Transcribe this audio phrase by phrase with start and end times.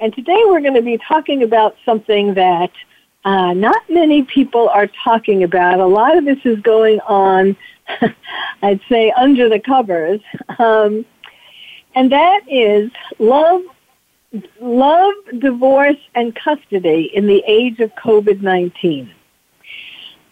[0.00, 2.70] And today we're going to be talking about something that
[3.24, 5.80] uh, not many people are talking about.
[5.80, 7.56] A lot of this is going on,
[8.62, 10.20] I'd say, under the covers.
[10.58, 11.04] Um,
[11.96, 13.62] and that is love,
[14.60, 19.10] love, divorce, and custody in the age of COVID-19.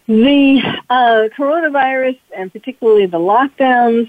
[0.06, 4.08] The uh, coronavirus and particularly the lockdowns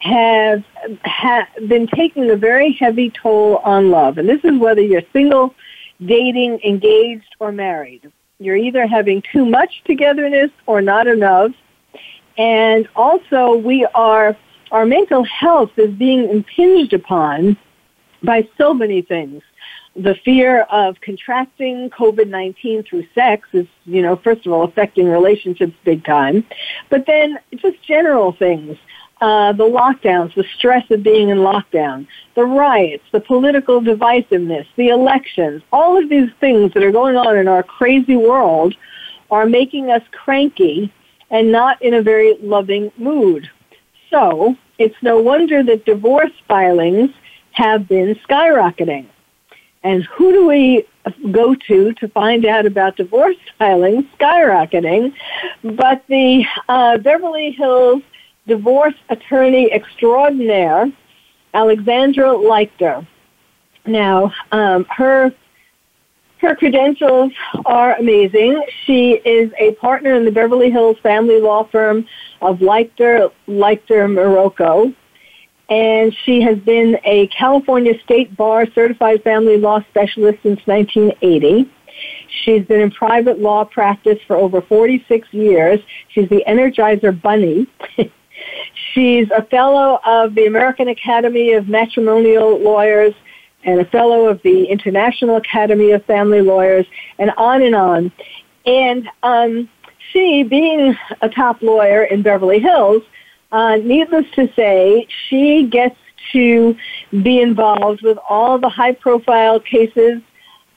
[0.00, 0.64] have
[1.04, 4.18] ha- been taking a very heavy toll on love.
[4.18, 5.54] And this is whether you're single,
[6.04, 8.10] dating, engaged, or married.
[8.38, 11.52] You're either having too much togetherness or not enough.
[12.38, 14.36] And also we are,
[14.72, 17.58] our mental health is being impinged upon
[18.22, 19.42] by so many things.
[19.96, 25.74] The fear of contracting COVID-19 through sex is, you know, first of all, affecting relationships
[25.84, 26.46] big time.
[26.88, 28.78] But then just general things
[29.20, 34.88] uh, the lockdowns, the stress of being in lockdown, the riots, the political divisiveness, the
[34.88, 38.74] elections, all of these things that are going on in our crazy world
[39.30, 40.92] are making us cranky
[41.30, 43.48] and not in a very loving mood.
[44.10, 47.10] So it's no wonder that divorce filings
[47.52, 49.06] have been skyrocketing.
[49.82, 50.86] And who do we
[51.30, 55.14] go to to find out about divorce filings skyrocketing?
[55.62, 58.02] But the uh, Beverly Hills
[58.50, 60.92] divorce attorney extraordinaire,
[61.54, 63.06] Alexandra Leichter.
[63.86, 65.32] Now, um, her
[66.38, 67.32] her credentials
[67.66, 68.62] are amazing.
[68.84, 72.06] She is a partner in the Beverly Hills family law firm
[72.40, 74.94] of Leichter, Leichter Marocco.
[75.68, 81.70] And she has been a California State Bar certified family law specialist since 1980.
[82.42, 85.78] She's been in private law practice for over 46 years.
[86.08, 87.66] She's the Energizer Bunny.
[88.92, 93.14] She's a fellow of the American Academy of Matrimonial Lawyers
[93.64, 96.86] and a fellow of the International Academy of Family Lawyers,
[97.18, 98.12] and on and on.
[98.64, 99.68] And um,
[100.12, 103.02] she, being a top lawyer in Beverly Hills,
[103.52, 105.96] uh, needless to say, she gets
[106.32, 106.76] to
[107.22, 110.22] be involved with all the high-profile cases,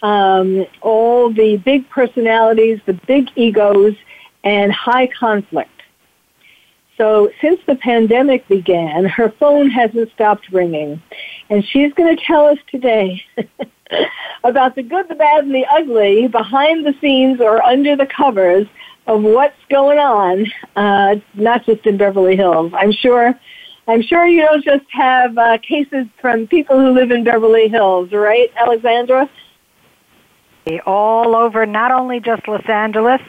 [0.01, 3.95] um, all the big personalities, the big egos,
[4.43, 5.69] and high conflict.
[6.97, 11.01] So since the pandemic began, her phone hasn't stopped ringing.
[11.49, 13.23] And she's going to tell us today
[14.43, 18.67] about the good, the bad, and the ugly behind the scenes or under the covers
[19.07, 20.45] of what's going on,
[20.75, 22.71] uh, not just in Beverly Hills.
[22.75, 23.37] I'm sure,
[23.87, 28.11] I'm sure you don't just have uh, cases from people who live in Beverly Hills,
[28.11, 29.29] right, Alexandra?
[30.85, 33.21] All over, not only just Los Angeles,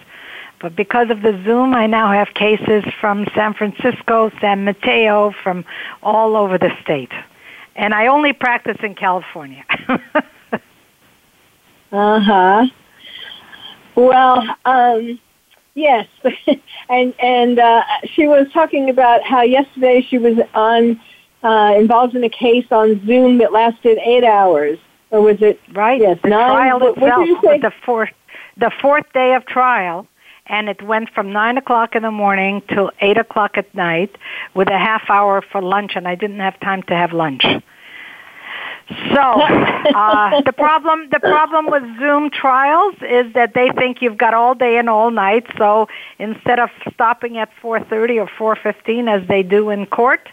[0.65, 5.63] but because of the Zoom, I now have cases from San Francisco, San Mateo, from
[6.03, 7.13] all over the state.
[7.77, 9.63] And I only practice in California.
[11.93, 12.67] uh huh.
[13.95, 15.21] Well, um,
[15.75, 16.09] yes,
[16.89, 20.99] and and uh, she was talking about how yesterday she was on
[21.43, 24.79] uh, involved in a case on Zoom that lasted eight hours,
[25.11, 26.01] or was it right?
[26.01, 26.49] Yes, the nine.
[26.49, 27.59] trial what, itself what did you say?
[27.59, 28.15] the fourth
[28.57, 30.09] the fourth day of trial
[30.47, 34.17] and it went from nine o'clock in the morning till eight o'clock at night
[34.55, 37.45] with a half hour for lunch and I didn't have time to have lunch.
[37.45, 44.35] So uh, the problem the problem with Zoom trials is that they think you've got
[44.35, 45.47] all day and all night.
[45.57, 45.89] So
[46.19, 50.29] instead of stopping at 4:30 or 4:15 as they do in court,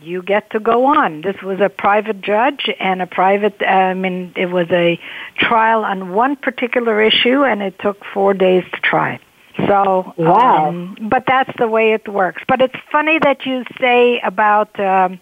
[0.00, 1.22] you get to go on.
[1.22, 3.60] This was a private judge and a private.
[3.62, 5.00] I mean, it was a
[5.36, 9.18] trial on one particular issue, and it took four days to try.
[9.56, 10.68] So wow.
[10.68, 12.42] Um, but that's the way it works.
[12.48, 15.20] But it's funny that you say about um,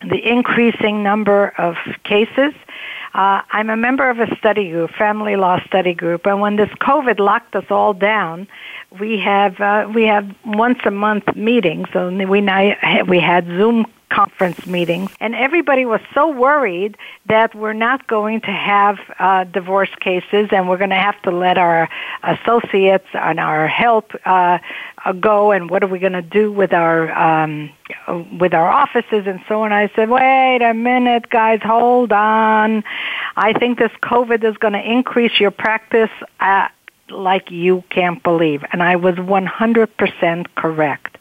[0.00, 2.52] the increasing number of cases.
[3.14, 6.68] Uh, I'm a member of a study group, family law study group, and when this
[6.80, 8.46] COVID locked us all down,
[9.00, 11.88] we have uh, we have once a month meetings.
[11.92, 12.74] So we now
[13.08, 18.50] we had Zoom conference meetings, and everybody was so worried that we're not going to
[18.50, 21.88] have uh, divorce cases, and we're going to have to let our
[22.22, 24.58] associates and our help uh,
[25.04, 27.70] uh, go, and what are we going to do with our um,
[28.38, 29.72] with our offices and so on.
[29.72, 32.84] I said, wait a minute, guys, hold on.
[33.36, 36.10] I think this COVID is going to increase your practice.
[36.40, 36.68] Uh,
[37.10, 38.64] like you can't believe.
[38.72, 41.18] And I was 100% correct.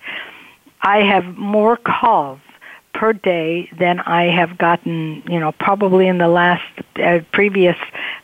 [0.82, 2.40] I have more calls
[2.96, 6.64] per day than I have gotten, you know, probably in the last
[6.96, 7.76] uh, previous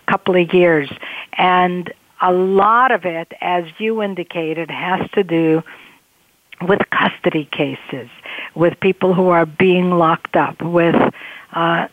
[0.07, 0.89] couple of years.
[1.33, 5.61] And a lot of it, as you indicated, has to do
[6.61, 8.09] with custody cases,
[8.55, 10.95] with people who are being locked up, with
[11.51, 11.87] uh,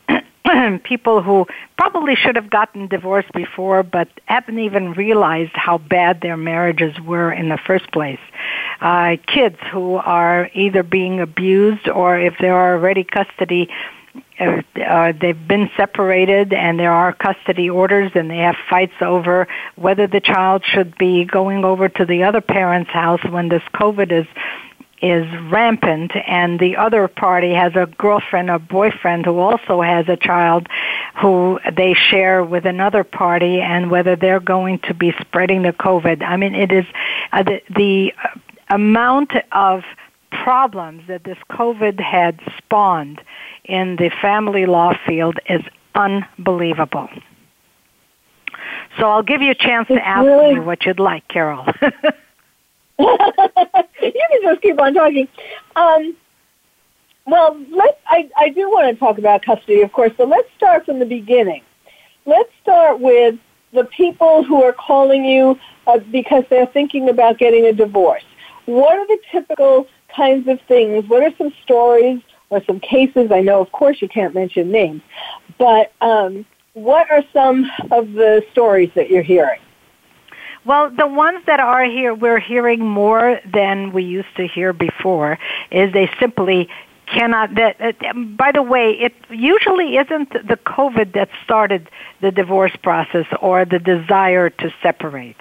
[0.84, 1.46] people who
[1.76, 7.32] probably should have gotten divorced before but haven't even realized how bad their marriages were
[7.32, 8.20] in the first place.
[8.80, 13.68] Uh, kids who are either being abused or if there are already custody
[14.40, 19.48] uh, uh, they've been separated and there are custody orders and they have fights over
[19.76, 24.12] whether the child should be going over to the other parent's house when this COVID
[24.12, 24.26] is
[25.00, 26.12] is rampant.
[26.26, 30.66] And the other party has a girlfriend or boyfriend who also has a child
[31.20, 36.22] who they share with another party and whether they're going to be spreading the covid.
[36.22, 36.84] I mean it is
[37.32, 38.12] uh, the, the
[38.70, 39.82] amount of
[40.30, 43.20] problems that this covid had spawned
[43.64, 45.62] in the family law field is
[45.94, 47.08] unbelievable
[48.98, 50.54] so i'll give you a chance it's to ask really...
[50.54, 51.66] me what you'd like carol
[52.98, 55.28] you can just keep on talking.
[55.76, 56.16] Um,
[57.26, 60.84] well, let I, I do want to talk about custody, of course, but let's start
[60.86, 61.62] from the beginning.
[62.26, 63.36] Let's start with
[63.72, 68.24] the people who are calling you uh, because they're thinking about getting a divorce.
[68.68, 71.08] What are the typical kinds of things?
[71.08, 72.20] What are some stories
[72.50, 73.32] or some cases?
[73.32, 75.00] I know, of course, you can't mention names,
[75.56, 76.44] but um,
[76.74, 79.58] what are some of the stories that you're hearing?
[80.66, 85.38] Well, the ones that are here, we're hearing more than we used to hear before,
[85.70, 86.68] is they simply
[87.06, 91.88] cannot that uh, by the way it usually isn't the covid that started
[92.20, 95.36] the divorce process or the desire to separate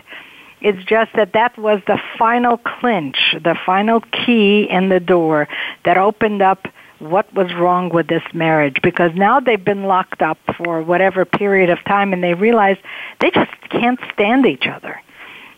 [0.62, 5.48] it's just that that was the final clinch the final key in the door
[5.86, 6.68] that opened up
[7.00, 8.77] what was wrong with this marriage.
[8.81, 12.77] Because now they've been locked up for whatever period of time and they realize
[13.19, 15.00] they just can't stand each other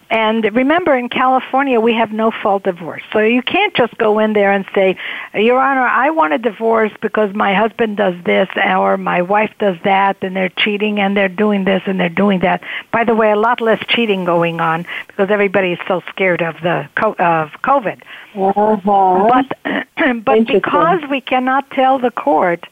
[0.10, 3.04] and remember, in California, we have no fault divorce.
[3.14, 4.98] So you can't just go in there and say,
[5.36, 9.78] Your Honor, I want a divorce because my husband does this or my wife does
[9.84, 12.64] that and they're cheating and they're doing this and they're doing that.
[12.92, 16.56] By the way, a lot less cheating going on because everybody is so scared of
[16.64, 16.90] the
[17.20, 18.02] of COVID.
[18.36, 19.30] Uh-huh.
[19.30, 22.66] But but because we cannot tell the court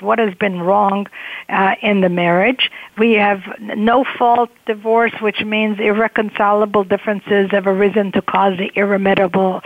[0.00, 1.06] what has been wrong
[1.48, 2.70] uh, in the marriage.
[2.98, 9.62] We have no fault divorce, which means irreconcilable differences have arisen to cause the irremediable,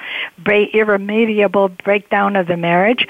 [0.47, 3.07] irremediable breakdown of the marriage.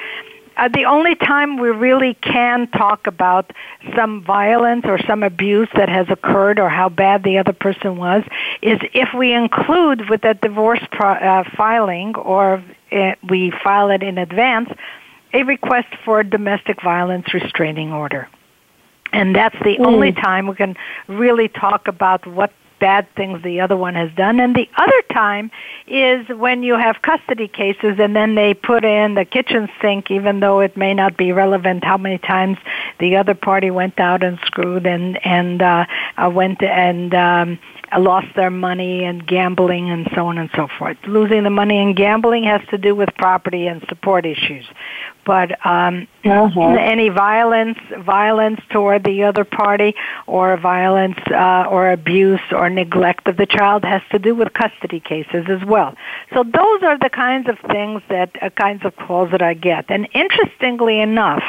[0.57, 3.53] Uh, the only time we really can talk about
[3.97, 8.23] some violence or some abuse that has occurred or how bad the other person was
[8.61, 14.03] is if we include with that divorce pro- uh, filing or uh, we file it
[14.03, 14.69] in advance
[15.33, 18.29] a request for a domestic violence restraining order.
[19.13, 19.87] And that's the mm.
[19.87, 20.77] only time we can
[21.07, 22.53] really talk about what
[22.83, 24.41] bad things the other one has done.
[24.41, 25.53] And the other time
[25.87, 30.41] is when you have custody cases and then they put in the kitchen sink, even
[30.41, 32.59] though it may not be relevant how many times
[32.99, 35.87] the other party went out and screwed and, and, uh,
[36.19, 37.59] uh went and, um,
[37.99, 40.97] lost their money and gambling and so on and so forth.
[41.07, 44.65] Losing the money in gambling has to do with property and support issues.
[45.25, 46.61] But um, uh-huh.
[46.81, 49.95] any violence, violence toward the other party,
[50.27, 54.99] or violence uh, or abuse or neglect of the child has to do with custody
[54.99, 55.95] cases as well.
[56.35, 59.91] So those are the kinds of things that uh, kinds of calls that I get.
[59.91, 61.45] And interestingly enough,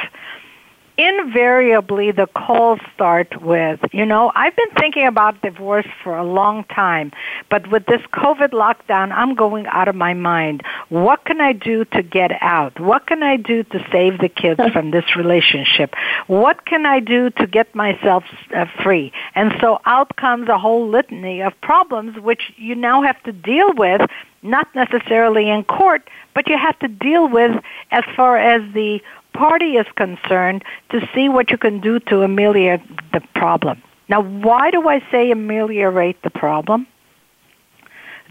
[0.98, 6.64] invariably the calls start with, you know, I've been thinking about divorce for a long
[6.66, 7.12] time,
[7.50, 10.62] but with this COVID lockdown, I'm going out of my mind.
[10.90, 12.80] What can I do to get out?
[12.80, 15.96] What can I do to save the kids from this relationship?
[16.28, 18.24] What can I do to get myself
[18.56, 19.12] uh, free?
[19.34, 23.74] And so out comes a whole litany of problems which you now have to deal
[23.74, 24.02] with
[24.44, 29.02] not necessarily in court, but you have to deal with as far as the
[29.34, 33.82] party is concerned to see what you can do to ameliorate the problem.
[34.10, 36.88] Now, why do I say ameliorate the problem?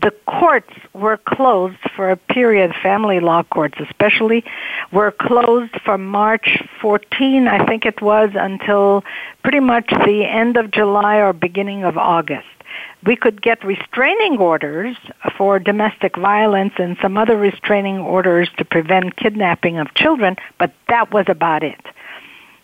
[0.02, 4.44] the courts were closed for a period, family law courts especially,
[4.92, 9.04] were closed from March 14, I think it was, until
[9.42, 12.47] pretty much the end of July or beginning of August.
[13.04, 14.97] We could get restraining orders
[15.37, 21.12] for domestic violence and some other restraining orders to prevent kidnapping of children, but that
[21.12, 21.80] was about it.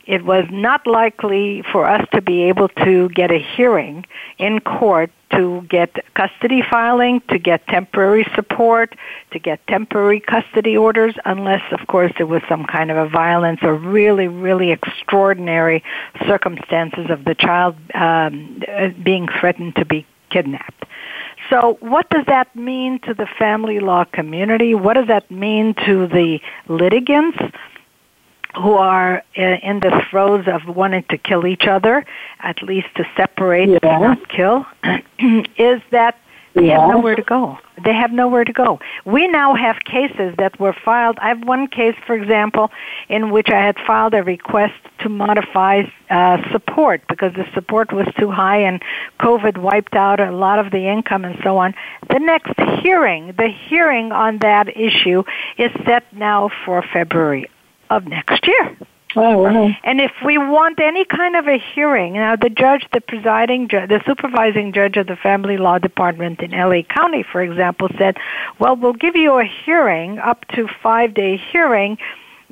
[0.07, 4.07] It was not likely for us to be able to get a hearing
[4.38, 8.97] in court to get custody filing, to get temporary support,
[9.33, 13.61] to get temporary custody orders, unless, of course, there was some kind of a violence
[13.62, 15.85] or really, really extraordinary
[16.26, 18.62] circumstances of the child um,
[19.02, 20.85] being threatened to be kidnapped.
[21.50, 24.75] So, what does that mean to the family law community?
[24.75, 27.38] What does that mean to the litigants?
[28.56, 32.04] who are uh, in the throes of wanting to kill each other,
[32.40, 33.78] at least to separate yeah.
[33.82, 34.66] and not kill,
[35.58, 36.18] is that
[36.59, 36.81] they yeah.
[36.81, 37.59] have nowhere to go.
[37.85, 38.81] They have nowhere to go.
[39.05, 41.19] We now have cases that were filed.
[41.21, 42.71] I have one case, for example,
[43.09, 48.09] in which I had filed a request to modify uh, support because the support was
[48.19, 48.83] too high and
[49.21, 51.75] COVID wiped out a lot of the income and so on.
[52.11, 55.23] The next hearing, the hearing on that issue
[55.57, 57.49] is set now for February
[57.91, 58.77] of next year.
[59.17, 59.71] Oh, wow.
[59.85, 63.88] And if we want any kind of a hearing, now the judge, the presiding judge,
[63.88, 68.19] the supervising judge of the family law department in LA County, for example, said,
[68.59, 71.97] well, we'll give you a hearing, up to five day hearing,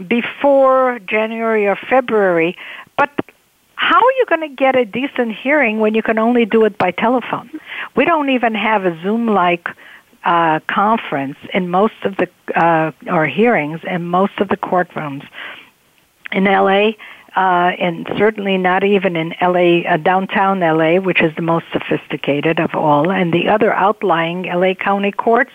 [0.09, 2.57] before January or February,
[2.97, 3.11] but
[3.77, 6.79] how are you going to get a decent hearing when you can only do it
[6.79, 7.51] by telephone?
[7.95, 9.69] We don't even have a Zoom like
[10.25, 15.27] uh, conference in most of the uh, or hearings in most of the courtrooms
[16.33, 16.93] in LA.
[17.37, 22.59] Uh, and certainly not even in LA, uh, downtown LA, which is the most sophisticated
[22.59, 25.53] of all, and the other outlying LA County courts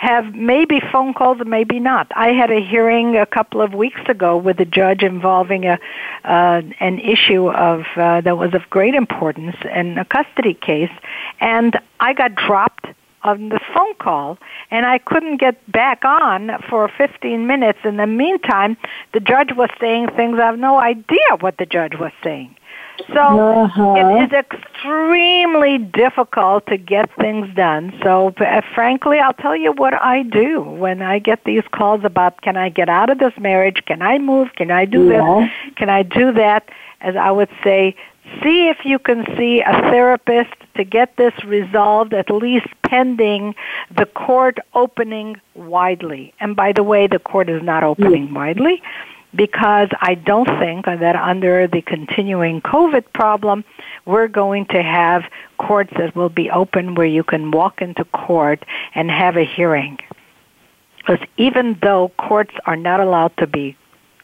[0.00, 2.10] have maybe phone calls maybe not.
[2.16, 5.78] I had a hearing a couple of weeks ago with a judge involving a
[6.24, 10.90] uh, an issue of uh, that was of great importance in a custody case,
[11.38, 12.86] and I got dropped
[13.22, 14.38] on the phone call
[14.70, 17.78] and I couldn't get back on for 15 minutes.
[17.84, 18.76] In the meantime,
[19.12, 22.56] the judge was saying things I have no idea what the judge was saying.
[23.08, 23.94] So uh-huh.
[23.96, 27.98] it is extremely difficult to get things done.
[28.02, 32.42] So uh, frankly, I'll tell you what I do when I get these calls about
[32.42, 33.82] can I get out of this marriage?
[33.86, 34.48] Can I move?
[34.56, 35.48] Can I do yeah.
[35.66, 35.74] this?
[35.76, 36.68] Can I do that?
[37.00, 37.96] As I would say,
[38.42, 43.54] see if you can see a therapist to get this resolved, at least pending
[43.96, 46.32] the court opening widely.
[46.40, 48.82] And by the way, the court is not opening widely
[49.34, 53.64] because I don't think that under the continuing COVID problem,
[54.06, 55.24] we're going to have
[55.58, 59.98] courts that will be open where you can walk into court and have a hearing.
[60.98, 63.76] Because even though courts are not allowed to be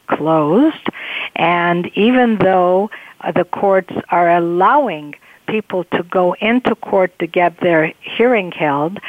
[0.07, 0.87] closed,
[1.35, 2.89] and even though
[3.31, 5.15] the courts are allowing
[5.47, 8.99] people to go into court to get their hearing held,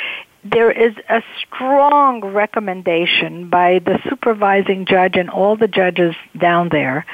[0.45, 7.05] there is a strong recommendation by the supervising judge and all the judges down there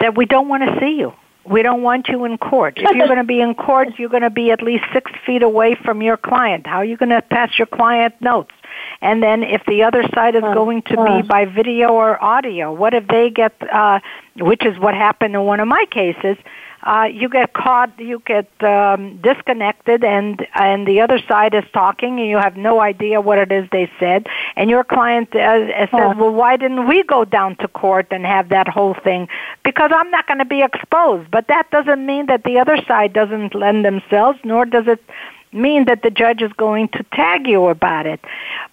[0.00, 1.12] that we don't want to see you.
[1.44, 2.74] We don't want you in court.
[2.76, 5.42] If you're going to be in court, you're going to be at least six feet
[5.42, 6.66] away from your client.
[6.66, 8.52] How are you going to pass your client notes?
[9.02, 12.92] And then if the other side is going to be by video or audio, what
[12.92, 14.00] if they get, uh,
[14.36, 16.36] which is what happened in one of my cases,
[16.82, 22.18] uh, you get caught, you get um, disconnected, and and the other side is talking,
[22.18, 24.26] and you have no idea what it is they said,
[24.56, 26.16] and your client uh, uh says.
[26.16, 29.28] "Well, why didn't we go down to court and have that whole thing?"
[29.62, 31.30] Because I'm not going to be exposed.
[31.30, 35.02] But that doesn't mean that the other side doesn't lend themselves, nor does it
[35.52, 38.20] mean that the judge is going to tag you about it.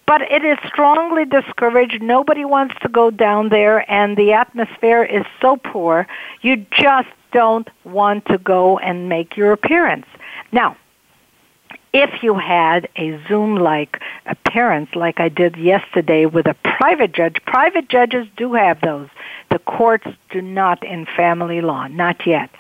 [0.05, 2.01] But it is strongly discouraged.
[2.01, 6.07] Nobody wants to go down there, and the atmosphere is so poor.
[6.41, 10.05] You just don't want to go and make your appearance.
[10.51, 10.77] Now,
[11.97, 17.37] if you had a Zoom like appearance like I did yesterday with a private judge,
[17.47, 19.09] private judges do have those.
[19.49, 22.51] The courts do not in family law, not yet.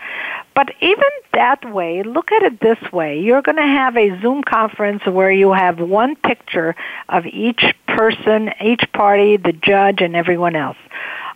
[0.55, 1.03] But even
[1.33, 3.19] that way, look at it this way.
[3.19, 6.75] You're going to have a Zoom conference where you have one picture
[7.09, 10.77] of each person, each party, the judge, and everyone else.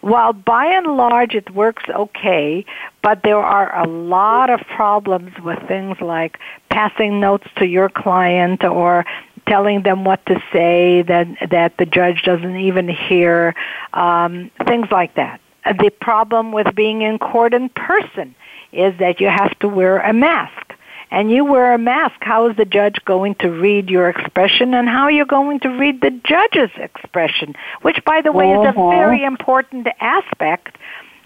[0.02, 2.66] While by and large it works okay,
[3.04, 6.40] but there are a lot of problems with things like
[6.70, 9.06] passing notes to your client or
[9.48, 13.54] telling them what to say that that the judge doesn't even hear,
[13.94, 15.40] um, things like that.
[15.66, 18.36] The problem with being in court in person
[18.72, 20.71] is that you have to wear a mask.
[21.12, 24.88] And you wear a mask, how is the judge going to read your expression and
[24.88, 27.54] how are you going to read the judge's expression?
[27.82, 28.90] Which, by the way, is a Uh-huh.
[28.90, 30.78] very important aspect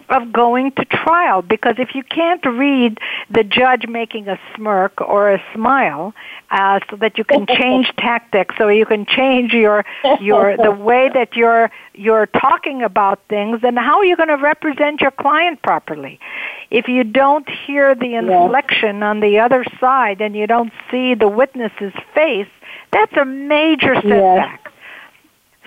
[0.10, 3.00] of going to trial because if you can't read
[3.32, 6.14] the judge making a smirk or a smile
[6.52, 9.84] uh, so that you can change tactics so you can change your
[10.22, 14.38] your the way that you're you're talking about things then how are you going to
[14.38, 16.20] represent your client properly
[16.72, 21.28] if you don't hear the inflection on the other side and you don't see the
[21.28, 22.48] witness's face
[22.92, 24.66] that's a major setback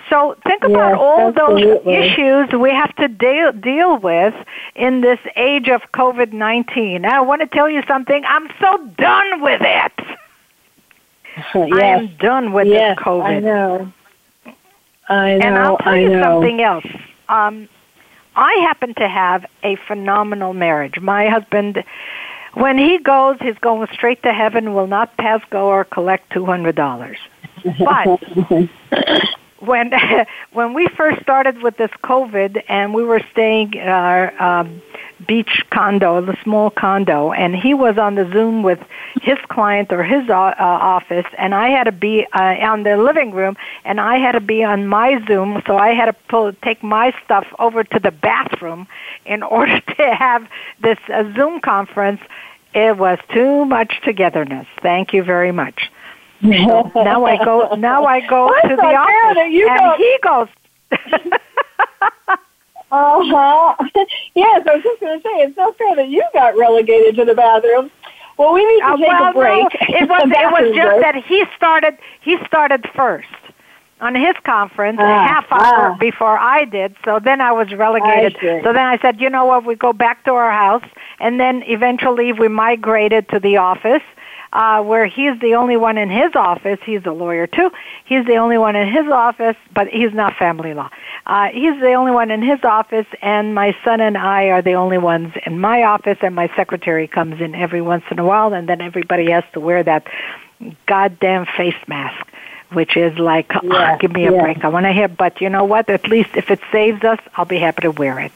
[0.09, 4.33] so think about Yes, all those issues we have to deal deal with
[4.75, 7.05] in this age of COVID nineteen.
[7.05, 8.23] I want to tell you something.
[8.25, 9.91] I'm so done with it.
[11.53, 11.99] I yes.
[12.01, 13.23] am done with yes, this COVID.
[13.23, 13.93] I know.
[15.07, 15.45] I know.
[15.45, 16.23] and I'll tell I you know.
[16.23, 16.85] something else.
[17.29, 17.69] Um,
[18.39, 20.97] I happen to have a phenomenal marriage.
[21.01, 21.83] My husband,
[22.53, 24.73] when he goes, he's going straight to heaven.
[24.73, 27.17] Will not pass go or collect two hundred dollars.
[27.77, 28.21] But
[29.59, 29.91] when
[30.53, 34.81] when we first started with this COVID, and we were staying in our um,
[35.27, 38.79] beach condo, the small condo, and he was on the Zoom with
[39.21, 42.97] his client or his uh, uh, office, and I had to be uh, on the
[42.97, 46.53] living room, and I had to be on my Zoom, so I had to pull,
[46.63, 48.87] take my stuff over to the bathroom
[49.25, 50.47] in order to have
[50.81, 52.21] this uh, Zoom conference.
[52.73, 54.67] It was too much togetherness.
[54.81, 55.91] Thank you very much.
[56.41, 57.75] So now I go.
[57.75, 59.53] Now I go to the office, and
[59.97, 60.47] he goes.
[62.91, 63.75] Uh huh.
[64.35, 67.25] yes, I was just going to say it's not fair that you got relegated to
[67.25, 67.91] the bathroom.
[68.37, 69.63] Well, we need to Uh, take well, a break.
[69.89, 71.01] no, it was it was just break.
[71.01, 73.27] that he started he started first
[74.01, 75.97] on his conference a Ah, half hour ah.
[75.99, 76.95] before I did.
[77.03, 78.37] So then I was relegated.
[78.41, 79.65] I so then I said, you know what?
[79.65, 80.85] We go back to our house,
[81.19, 84.03] and then eventually we migrated to the office.
[84.51, 86.79] Uh, where he's the only one in his office.
[86.83, 87.71] He's a lawyer too.
[88.05, 90.89] He's the only one in his office, but he's not family law.
[91.27, 94.73] Uh, he's the only one in his office, and my son and I are the
[94.73, 98.51] only ones in my office, and my secretary comes in every once in a while,
[98.55, 100.07] and then everybody has to wear that
[100.87, 102.25] goddamn face mask,
[102.73, 104.41] which is like, "Ah, Yes, give me a yes.
[104.41, 104.65] break.
[104.65, 105.89] I want to hear, but you know what?
[105.91, 108.33] At least if it saves us, I'll be happy to wear it.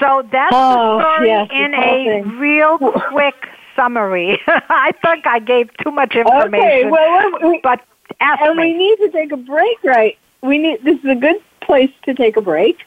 [0.00, 2.38] So that's Oh, the story yes, in a thing.
[2.38, 3.48] real quick
[3.78, 4.38] summary.
[4.46, 6.54] I think I gave too much information.
[6.54, 7.80] Okay, well, we- but
[8.20, 10.16] and we need to take a break, right?
[10.42, 10.82] We need.
[10.82, 12.78] This is a good place to take a break,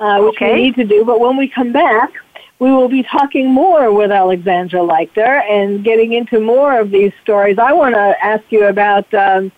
[0.00, 0.54] uh, which Okay.
[0.54, 1.04] we need to do.
[1.04, 2.10] But when we come back,
[2.58, 7.58] we will be talking more with Alexandra Leichter and getting into more of these stories.
[7.58, 9.12] I want to ask you about.
[9.14, 9.50] Um,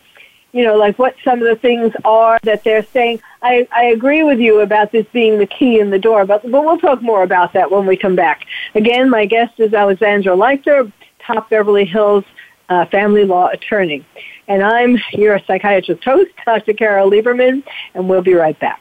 [0.52, 3.20] you know, like what some of the things are that they're saying.
[3.42, 6.64] I, I agree with you about this being the key in the door, but, but
[6.64, 8.46] we'll talk more about that when we come back.
[8.74, 12.24] Again, my guest is Alexandra Leichter, top Beverly Hills
[12.68, 14.04] uh, family law attorney.
[14.46, 16.72] And I'm your psychiatrist host, Dr.
[16.72, 17.62] Carol Lieberman,
[17.94, 18.80] and we'll be right back.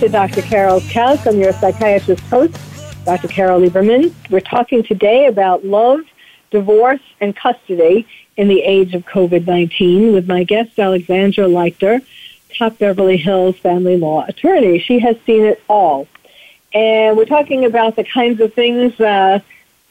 [0.00, 0.40] to Dr.
[0.40, 1.26] Carol's Couch.
[1.26, 2.56] I'm your psychiatrist host,
[3.04, 3.28] Dr.
[3.28, 4.14] Carol Lieberman.
[4.30, 6.00] We're talking today about love,
[6.50, 8.06] divorce, and custody
[8.38, 12.02] in the age of COVID 19 with my guest, Alexandra Leichter
[12.56, 14.78] top Beverly Hills family law attorney.
[14.78, 16.08] She has seen it all.
[16.72, 19.40] And we're talking about the kinds of things, uh,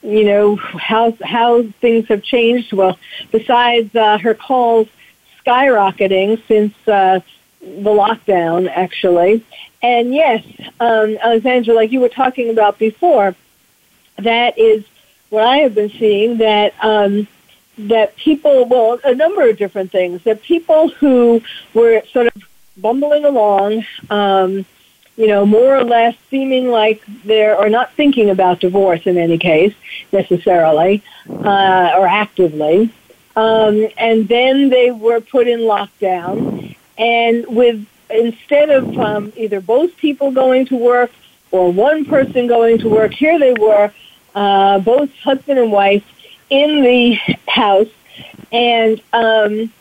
[0.02, 2.72] you know, how, how things have changed.
[2.72, 2.98] Well,
[3.30, 4.88] besides uh, her calls
[5.46, 7.20] skyrocketing since uh,
[7.82, 9.44] the lockdown, actually.
[9.82, 10.44] And yes,
[10.78, 13.34] um, Alexandra, like you were talking about before,
[14.16, 14.84] that is
[15.30, 17.26] what I have been seeing that um,
[17.78, 21.40] that people, well, a number of different things, that people who
[21.72, 22.42] were sort of
[22.76, 24.66] bumbling along, um,
[25.16, 29.38] you know, more or less seeming like they're, or not thinking about divorce in any
[29.38, 29.74] case
[30.12, 32.92] necessarily, uh, or actively.
[33.36, 39.96] Um, and then they were put in lockdown, and with instead of um, either both
[39.96, 41.10] people going to work
[41.50, 43.90] or one person going to work, here they were,
[44.34, 46.04] uh, both husband and wife,
[46.50, 47.14] in the
[47.48, 47.88] house,
[48.52, 49.72] and um,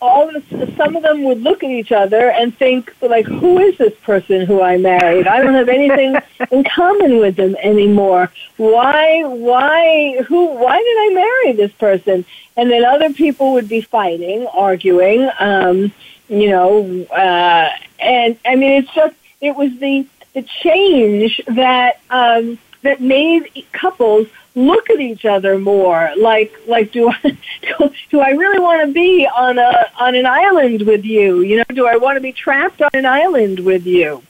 [0.00, 0.44] all of,
[0.76, 4.44] some of them would look at each other and think like who is this person
[4.44, 5.26] who i married?
[5.26, 6.16] I don't have anything
[6.50, 8.30] in common with them anymore.
[8.56, 12.24] Why why who why did i marry this person?
[12.56, 15.92] And then other people would be fighting arguing um
[16.28, 17.68] you know uh
[18.00, 24.26] and i mean it's just it was the the change that um that made couples
[24.56, 26.10] look at each other more.
[26.16, 30.26] Like like do I do, do I really want to be on a on an
[30.26, 31.42] island with you?
[31.42, 34.22] You know do I want to be trapped on an island with you?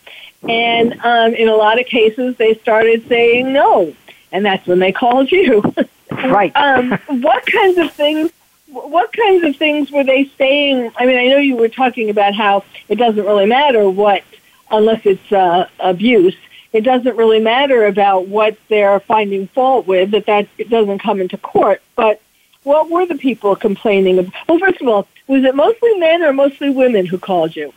[0.43, 3.95] And um in a lot of cases they started saying no.
[4.33, 5.63] And that's when they called you.
[6.09, 6.55] Right.
[6.55, 8.31] Um what kinds of things
[8.69, 12.35] what kinds of things were they saying I mean I know you were talking about
[12.35, 14.23] how it doesn't really matter what
[14.71, 16.37] unless it's uh abuse
[16.77, 21.21] it doesn't really matter about what they're finding fault with, that that it doesn't come
[21.23, 21.81] into court.
[21.95, 22.21] But
[22.65, 24.31] what were the people complaining of?
[24.47, 27.73] Well, first of all, was it mostly men or mostly women who called you?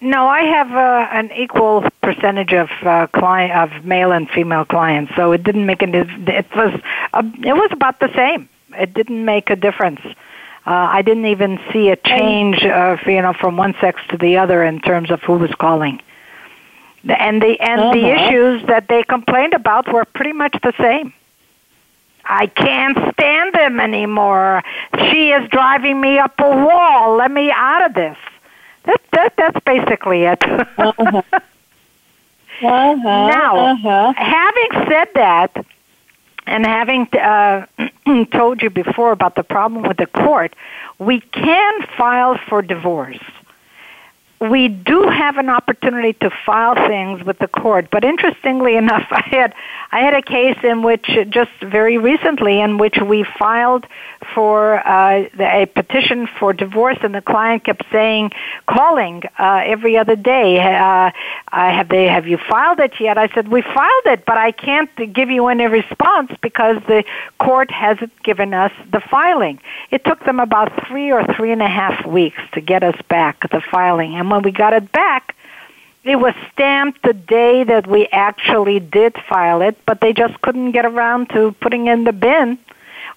[0.00, 5.14] No, I have uh, an equal percentage of uh, client of male and female clients,
[5.14, 5.98] so it didn't make any.
[5.98, 6.80] It was
[7.12, 8.48] uh, it was about the same.
[8.78, 10.00] It didn't make a difference.
[10.66, 14.38] Uh, I didn't even see a change, of, you know, from one sex to the
[14.38, 16.00] other in terms of who was calling
[17.10, 17.92] and the and uh-huh.
[17.92, 21.12] the issues that they complained about were pretty much the same.
[22.24, 24.62] I can't stand him anymore.
[25.10, 27.16] She is driving me up a wall.
[27.16, 28.16] Let me out of this.
[28.84, 30.42] That, that that's basically it.
[30.42, 31.22] uh-huh.
[32.62, 32.96] Uh-huh.
[33.02, 34.12] Now, uh-huh.
[34.16, 35.66] having said that,
[36.46, 37.66] and having uh,
[38.32, 40.54] told you before about the problem with the court,
[40.98, 43.18] we can file for divorce
[44.40, 47.88] we do have an opportunity to file things with the court.
[47.90, 49.54] But interestingly enough, I had
[49.92, 53.86] I had a case in which just very recently in which we filed
[54.34, 58.32] for uh, a petition for divorce, and the client kept saying,
[58.66, 61.10] calling uh, every other day, uh,
[61.52, 62.06] "Have they?
[62.06, 65.46] Have you filed it yet?" I said, "We filed it, but I can't give you
[65.46, 67.04] any response because the
[67.38, 71.68] court hasn't given us the filing." It took them about three or three and a
[71.68, 75.36] half weeks to get us back the filing, and when we got it back,
[76.02, 80.72] it was stamped the day that we actually did file it, but they just couldn't
[80.72, 82.58] get around to putting in the bin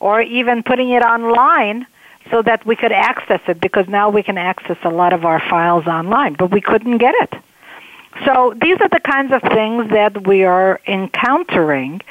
[0.02, 1.88] or even putting it online
[2.30, 5.40] so that we could access it because now we can access a lot of our
[5.50, 7.36] files online, but we couldn't get it.
[8.26, 12.02] So these are the kinds of things that we are encountering,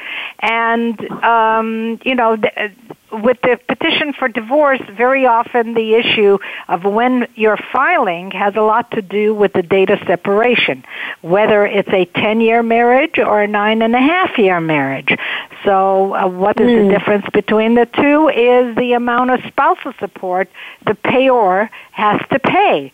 [0.41, 2.73] and um, you know, the,
[3.13, 6.39] with the petition for divorce, very often the issue
[6.69, 10.85] of when you're filing has a lot to do with the date of separation,
[11.23, 15.17] whether it's a 10 year marriage or a nine and a half year marriage.
[15.65, 16.77] So, uh, what is mm.
[16.77, 16.91] the hmm.
[16.91, 20.49] difference between the two is the amount of spousal support
[20.85, 22.93] the payor has to pay.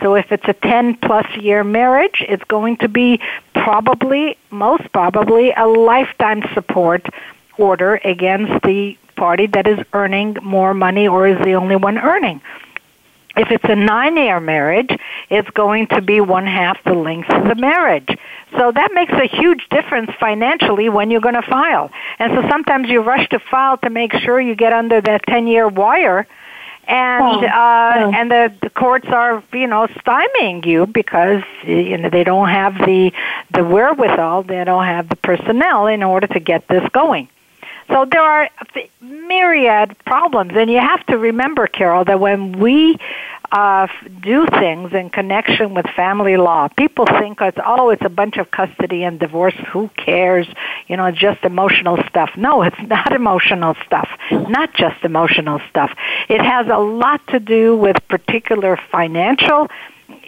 [0.00, 3.20] So if it's a 10 plus year marriage, it's going to be
[3.54, 7.06] probably, most probably, a lifetime support
[7.58, 12.40] order against the party that is earning more money or is the only one earning.
[13.36, 14.90] If it's a nine year marriage,
[15.28, 18.08] it's going to be one half the length of the marriage.
[18.58, 21.90] So that makes a huge difference financially when you're going to file.
[22.18, 25.46] And so sometimes you rush to file to make sure you get under that 10
[25.46, 26.26] year wire
[26.90, 28.12] and oh, uh, oh.
[28.12, 32.74] and the, the courts are you know stymieing you because you know they don't have
[32.78, 33.12] the
[33.52, 37.28] the wherewithal, they don't have the personnel in order to get this going.
[37.90, 38.48] So there are
[39.00, 42.98] myriad problems, and you have to remember, Carol, that when we
[43.52, 43.88] uh,
[44.22, 48.50] do things in connection with family law, people think it's oh, it's a bunch of
[48.52, 49.54] custody and divorce.
[49.72, 50.46] Who cares?
[50.86, 52.30] You know, it's just emotional stuff.
[52.36, 54.08] No, it's not emotional stuff.
[54.30, 55.90] Not just emotional stuff.
[56.28, 59.68] It has a lot to do with particular financial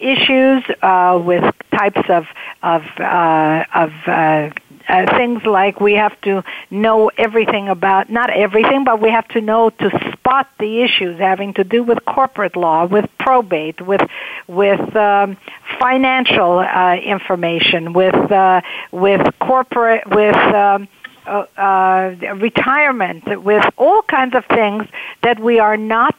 [0.01, 2.27] issues uh, with types of
[2.63, 4.51] of uh, of uh,
[4.93, 9.41] uh, things like we have to know everything about not everything, but we have to
[9.41, 14.03] know to spot the issues having to do with corporate law, with probate, with
[14.47, 15.39] with um,
[15.81, 18.61] financial uh, information, with uh,
[18.93, 20.37] with corporate with.
[20.37, 20.89] Um,
[21.25, 24.89] uh, uh, retirement, with all kinds of things
[25.23, 26.19] that we are not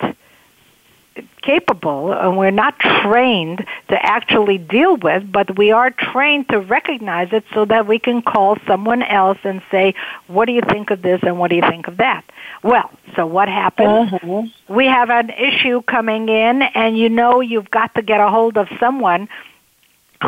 [1.42, 7.32] capable and we're not trained to actually deal with, but we are trained to recognize
[7.32, 9.94] it so that we can call someone else and say,
[10.28, 12.24] what do you think of this and what do you think of that?
[12.64, 14.14] Well, so what happens?
[14.14, 14.44] Uh-huh.
[14.70, 18.58] We have an issue coming in and you know you've got to get a hold
[18.58, 19.28] of someone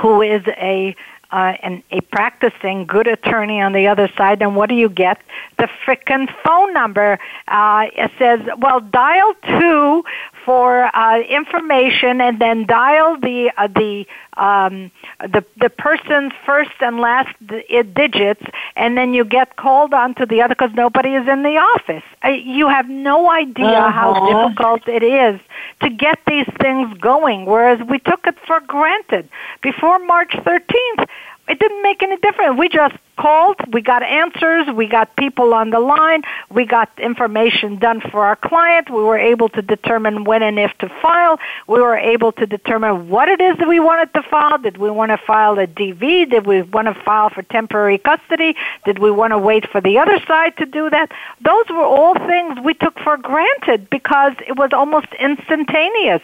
[0.02, 0.96] who is a
[1.32, 5.20] uh, and a practicing good attorney on the other side, and what do you get?
[5.58, 7.20] The frickin' phone number.
[7.48, 10.04] Uh, it says, well, dial two
[10.46, 14.06] for uh, information, and then dial the uh, the
[14.38, 18.44] um, the the person's first and last d- digits,
[18.76, 22.04] and then you get called on to the other because nobody is in the office.
[22.24, 23.92] Uh, you have no idea uh-huh.
[23.92, 25.42] how difficult it is
[25.82, 27.46] to get these things going.
[27.46, 29.28] Whereas we took it for granted
[29.62, 31.08] before March 13th
[31.48, 32.58] it didn't make any difference.
[32.58, 37.78] We just called, we got answers, we got people on the line, we got information
[37.78, 41.80] done for our client, we were able to determine when and if to file, we
[41.80, 44.58] were able to determine what it is that we wanted to file.
[44.58, 46.30] Did we want to file a DV?
[46.30, 48.56] Did we want to file for temporary custody?
[48.86, 51.12] Did we want to wait for the other side to do that?
[51.42, 56.22] Those were all things we took for granted because it was almost instantaneous.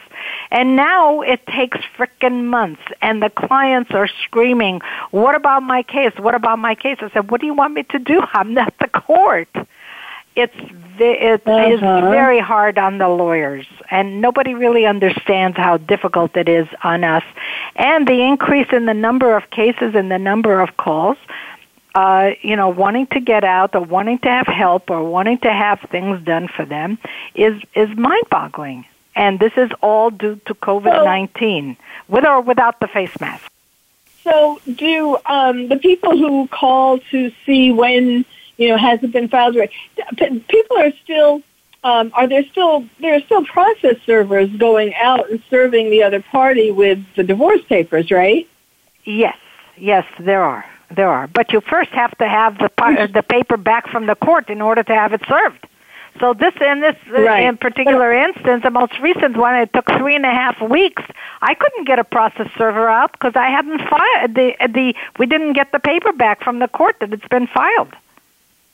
[0.52, 6.12] And now it takes frickin' months and the clients are screaming, what about my case?
[6.18, 6.98] What about my case?
[7.00, 8.22] I said, what do you want me to do?
[8.34, 9.50] I'm not the court.
[10.36, 10.56] It's
[11.04, 11.74] it uh-huh.
[11.74, 17.04] is very hard on the lawyers, and nobody really understands how difficult it is on
[17.04, 17.24] us.
[17.76, 21.18] And the increase in the number of cases and the number of calls,
[21.96, 25.52] uh, you know, wanting to get out or wanting to have help or wanting to
[25.52, 26.98] have things done for them
[27.36, 28.86] is is mind-boggling.
[29.16, 33.52] And this is all due to COVID nineteen, with or without the face mask.
[34.24, 38.26] So, do um, the people who call to see when
[38.58, 39.56] you know has it been filed?
[39.56, 39.72] Right,
[40.48, 41.42] people are still.
[41.84, 46.22] Um, are there still there are still process servers going out and serving the other
[46.22, 48.48] party with the divorce papers, right?
[49.04, 49.38] Yes,
[49.78, 50.64] yes, there are.
[50.96, 52.70] There are, but you first have to have the
[53.14, 55.66] the paper back from the court in order to have it served.
[56.20, 57.46] So this in this uh, right.
[57.46, 61.02] in particular instance, the most recent one, it took three and a half weeks.
[61.42, 65.54] I couldn't get a process server out because I hadn't filed the the we didn't
[65.54, 67.94] get the paper back from the court that it's been filed.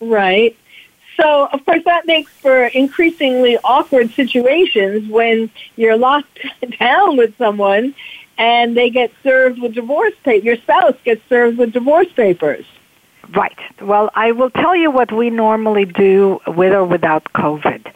[0.01, 0.57] Right.
[1.15, 6.39] So of course that makes for increasingly awkward situations when you're locked
[6.79, 7.95] down with someone
[8.37, 10.43] and they get served with divorce papers.
[10.43, 12.65] Your spouse gets served with divorce papers.
[13.35, 13.57] Right.
[13.81, 17.91] Well, I will tell you what we normally do with or without COVID.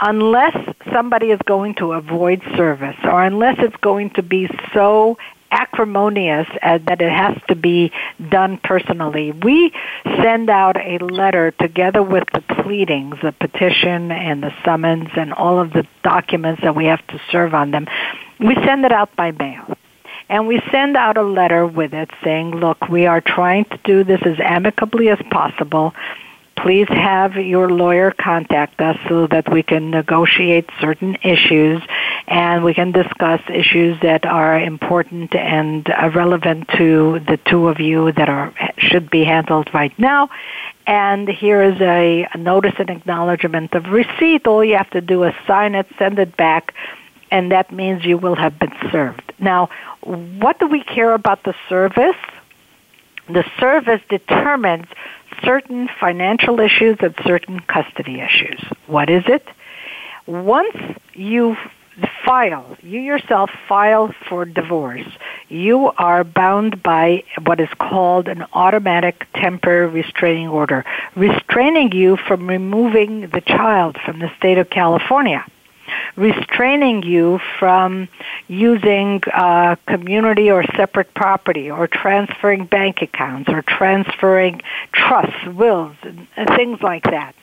[0.00, 0.56] Unless
[0.92, 5.16] somebody is going to avoid service or unless it's going to be so
[5.50, 7.92] acrimonious as that it has to be
[8.28, 9.30] done personally.
[9.30, 9.72] We
[10.04, 15.60] send out a letter together with the pleadings, the petition and the summons and all
[15.60, 17.86] of the documents that we have to serve on them.
[18.40, 19.76] We send it out by mail
[20.28, 24.04] and we send out a letter with it saying, look, we are trying to do
[24.04, 25.94] this as amicably as possible.
[26.56, 31.82] Please have your lawyer contact us so that we can negotiate certain issues
[32.26, 37.80] and we can discuss issues that are important and uh, relevant to the two of
[37.80, 40.30] you that are should be handled right now.
[40.86, 44.46] And here is a, a notice and acknowledgement of receipt.
[44.46, 46.74] All you have to do is sign it, send it back,
[47.30, 49.32] and that means you will have been served.
[49.38, 49.68] Now,
[50.02, 52.16] what do we care about the service?
[53.28, 54.86] The service determines
[55.42, 58.60] certain financial issues and certain custody issues.
[58.86, 59.46] What is it?
[60.26, 60.76] Once
[61.14, 61.58] you've
[62.24, 65.06] file, you yourself file for divorce,
[65.48, 70.84] you are bound by what is called an automatic temporary restraining order,
[71.14, 75.44] restraining you from removing the child from the state of California
[76.16, 78.08] restraining you from
[78.48, 85.96] using uh, community or separate property or transferring bank accounts or transferring trusts, wills,
[86.56, 87.34] things like that.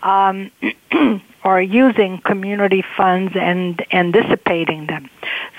[0.00, 0.50] Um,
[1.44, 5.10] or using community funds and, and dissipating them.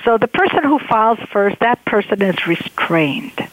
[0.04, 3.48] So the person who files first, that person is restrained.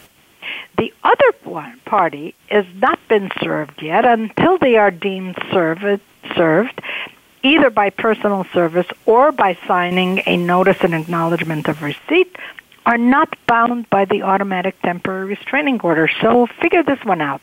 [0.78, 6.00] The other one party has not been served yet until they are deemed served,
[6.36, 6.80] served
[7.42, 12.36] either by personal service or by signing a notice and acknowledgement of receipt,
[12.86, 16.08] are not bound by the automatic temporary restraining order.
[16.20, 17.40] So figure this one out.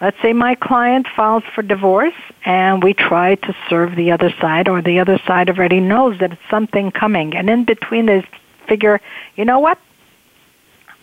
[0.00, 4.68] Let's say my client files for divorce and we try to serve the other side
[4.68, 8.26] or the other side already knows that it's something coming and in between they
[8.66, 9.00] figure,
[9.36, 9.78] you know what?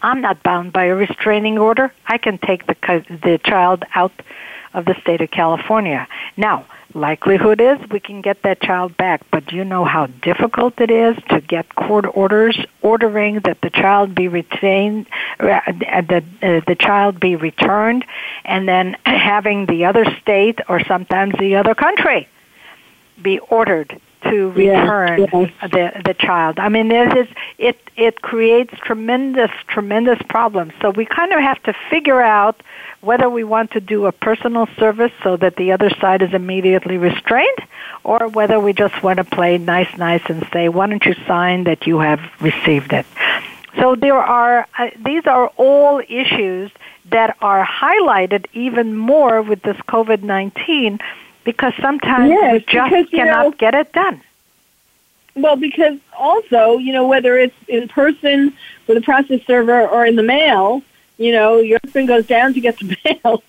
[0.01, 1.93] I'm not bound by a restraining order.
[2.07, 2.75] I can take the
[3.23, 4.11] the child out
[4.73, 6.07] of the state of California.
[6.37, 10.79] Now, likelihood is we can get that child back, but do you know how difficult
[10.79, 15.07] it is to get court orders ordering that the child be retained,
[15.39, 18.05] uh, that uh, the child be returned,
[18.45, 22.27] and then having the other state or sometimes the other country
[23.21, 26.59] be ordered to return the the child.
[26.59, 27.27] I mean, it is
[27.57, 30.73] it it creates tremendous tremendous problems.
[30.81, 32.61] So we kind of have to figure out
[33.01, 36.97] whether we want to do a personal service so that the other side is immediately
[36.97, 37.59] restrained,
[38.03, 41.63] or whether we just want to play nice nice and say, why don't you sign
[41.63, 43.05] that you have received it.
[43.77, 46.71] So there are uh, these are all issues
[47.05, 50.99] that are highlighted even more with this COVID nineteen
[51.51, 54.21] because sometimes yes, we just because, cannot know, get it done.
[55.35, 58.53] Well, because also, you know, whether it's in person
[58.87, 60.83] with a process server or in the mail,
[61.17, 63.43] you know, your husband goes down to get the mail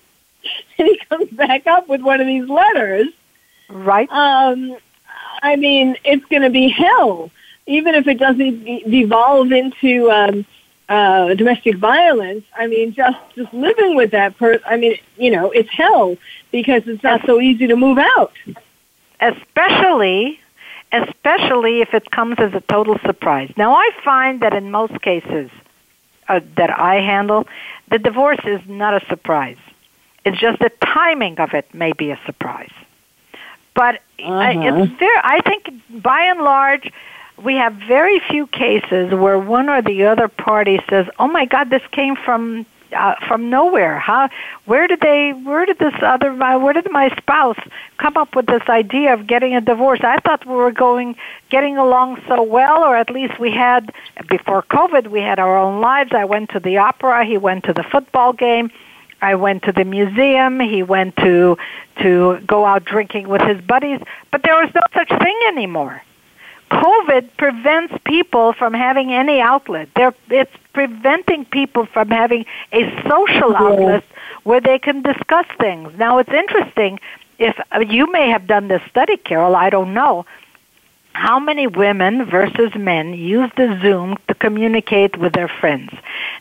[0.79, 3.09] and he comes back up with one of these letters.
[3.69, 4.09] Right.
[4.11, 4.77] Um,
[5.43, 7.31] I mean, it's going to be hell,
[7.67, 10.47] even if it doesn't devolve into um,
[10.91, 12.45] uh, domestic violence.
[12.59, 14.63] I mean, just just living with that person.
[14.67, 16.17] I mean, you know, it's hell
[16.51, 18.33] because it's not so easy to move out.
[19.21, 20.41] Especially,
[20.93, 23.53] especially if it comes as a total surprise.
[23.57, 25.51] Now, I find that in most cases
[26.29, 27.47] uh, that I handle,
[27.91, 29.59] the divorce is not a surprise.
[30.25, 32.73] It's just the timing of it may be a surprise.
[33.75, 34.33] But uh-huh.
[34.33, 35.71] I, it's very, I think
[36.03, 36.93] by and large,
[37.43, 41.71] we have very few cases where one or the other party says, "Oh my God,
[41.71, 43.99] this came from uh, from nowhere.
[43.99, 44.29] How?
[44.65, 45.31] Where did they?
[45.31, 46.31] Where did this other?
[46.31, 47.59] Uh, where did my spouse
[47.99, 50.01] come up with this idea of getting a divorce?
[50.03, 51.17] I thought we were going,
[51.51, 53.93] getting along so well, or at least we had
[54.29, 55.09] before COVID.
[55.09, 56.13] We had our own lives.
[56.13, 57.25] I went to the opera.
[57.25, 58.71] He went to the football game.
[59.23, 60.61] I went to the museum.
[60.61, 61.59] He went to
[62.03, 64.01] to go out drinking with his buddies.
[64.31, 66.03] But there was no such thing anymore.
[66.71, 69.89] COVID prevents people from having any outlet.
[69.97, 74.05] They're, it's preventing people from having a social outlet
[74.45, 75.93] where they can discuss things.
[75.99, 77.01] Now, it's interesting.
[77.39, 80.27] If uh, you may have done this study, Carol, I don't know.
[81.13, 85.93] How many women versus men use the Zoom to communicate with their friends?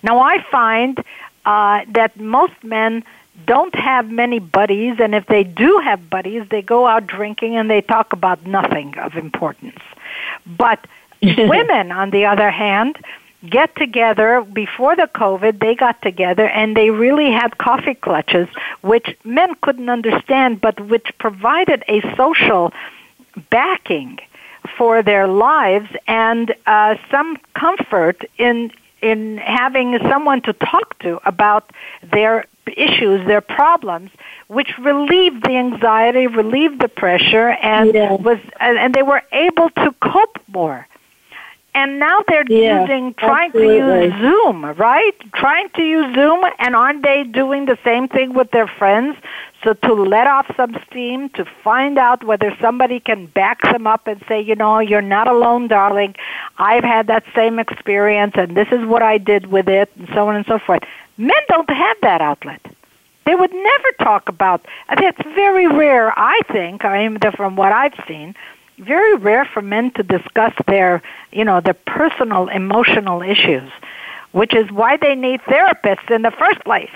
[0.04, 1.04] Now, I find
[1.46, 3.04] uh, that most men
[3.46, 7.70] don't have many buddies, and if they do have buddies, they go out drinking and
[7.70, 9.80] they talk about nothing of importance.
[10.58, 10.86] But
[11.22, 12.98] women, on the other hand,
[13.48, 14.42] get together.
[14.42, 18.48] Before the COVID, they got together and they really had coffee clutches,
[18.82, 22.74] which men couldn't understand, but which provided a social
[23.50, 24.20] backing
[24.78, 31.72] for their lives and uh, some comfort in in having someone to talk to about
[32.12, 32.46] their
[32.78, 34.12] issues, their problems,
[34.48, 40.40] which relieved the anxiety, relieved the pressure, and was and they were able to cope
[40.48, 40.88] more.
[41.76, 44.10] And now they're yeah, using trying absolutely.
[44.10, 45.14] to use Zoom, right?
[45.34, 49.16] Trying to use Zoom, and aren't they doing the same thing with their friends?
[49.64, 54.08] So to let off some steam, to find out whether somebody can back them up
[54.08, 56.16] and say, you know, you're not alone, darling.
[56.58, 60.28] I've had that same experience, and this is what I did with it, and so
[60.28, 60.84] on and so forth.
[61.20, 62.66] Men don't have that outlet.
[63.26, 64.66] They would never talk about.
[64.90, 66.86] It's very rare, I think.
[66.86, 68.36] I mean, from what I've seen,
[68.78, 73.70] very rare for men to discuss their, you know, their personal emotional issues,
[74.32, 76.90] which is why they need therapists in the first place.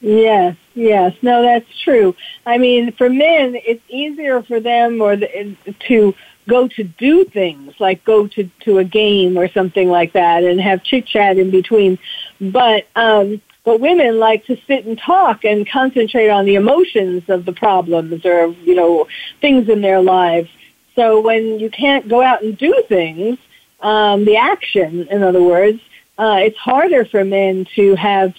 [0.00, 2.14] Yes, yes, no, that's true.
[2.44, 5.56] I mean, for men, it's easier for them or the,
[5.88, 6.14] to
[6.48, 10.60] go to do things like go to to a game or something like that and
[10.60, 11.98] have chit chat in between.
[12.40, 17.44] But um, but women like to sit and talk and concentrate on the emotions of
[17.44, 19.06] the problems or you know
[19.40, 20.48] things in their lives.
[20.94, 23.38] So when you can't go out and do things,
[23.80, 25.80] um, the action, in other words,
[26.18, 28.34] uh, it's harder for men to have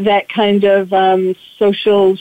[0.00, 2.18] that kind of um, social,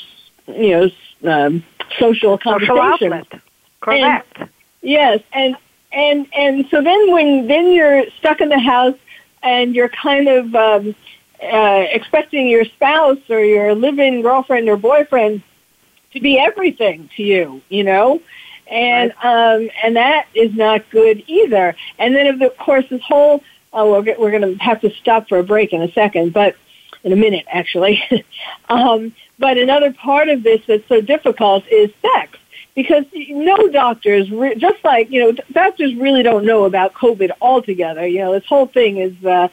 [0.47, 0.91] you
[1.23, 1.63] know, um,
[1.99, 3.23] social conversation.
[3.23, 3.41] Social
[3.81, 4.37] Correct.
[4.37, 4.49] And,
[4.81, 5.55] yes, and
[5.91, 8.97] and and so then when then you're stuck in the house
[9.47, 10.95] and you're kind of um,
[11.41, 15.41] uh, expecting your spouse or your living girlfriend or boyfriend
[16.11, 18.21] to be everything to you, you know,
[18.69, 19.55] and right.
[19.55, 21.75] um, and that is not good either.
[21.97, 23.41] And then of course this whole
[23.71, 26.55] oh we're we're going to have to stop for a break in a second, but
[27.03, 28.03] in a minute actually.
[28.69, 32.37] um, but another part of this that's so difficult is sex
[32.77, 34.27] because no doctors,
[34.59, 38.05] just like you know, doctors really don't know about COVID altogether.
[38.05, 39.25] You know, this whole thing is.
[39.25, 39.49] Uh,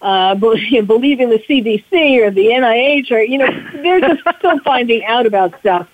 [0.00, 3.50] uh, believing the CDC or the NIH or, you know,
[3.82, 5.88] they're just still finding out about stuff.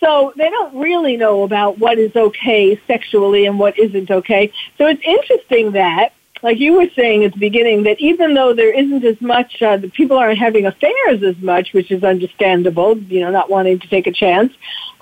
[0.00, 4.50] So they don't really know about what is okay sexually and what isn't okay.
[4.78, 8.72] So it's interesting that like you were saying at the beginning, that even though there
[8.72, 13.20] isn't as much, uh, the people aren't having affairs as much, which is understandable, you
[13.20, 14.52] know, not wanting to take a chance,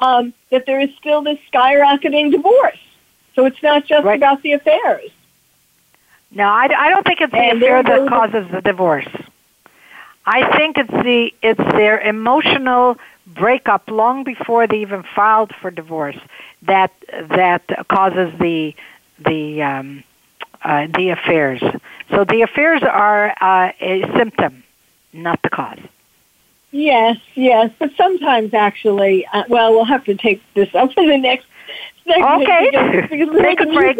[0.00, 2.78] um, that there is still this skyrocketing divorce.
[3.34, 4.18] So it's not just right.
[4.18, 5.10] about the affairs.
[6.30, 9.08] No, I, I don't think it's the and affair that causes the divorce.
[10.26, 16.18] I think it's the it's their emotional breakup long before they even filed for divorce
[16.62, 18.74] that that causes the
[19.18, 20.04] the um,
[20.62, 21.60] uh, the affairs.
[22.10, 24.62] So the affairs are uh, a symptom,
[25.12, 25.78] not the cause.
[26.72, 31.18] Yes, yes, but sometimes actually, uh, well, we'll have to take this up in the
[31.18, 31.46] next
[32.06, 32.42] segment.
[32.42, 33.98] Okay, because, because take a break.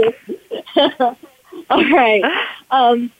[1.71, 2.23] All right.
[2.71, 3.11] Um,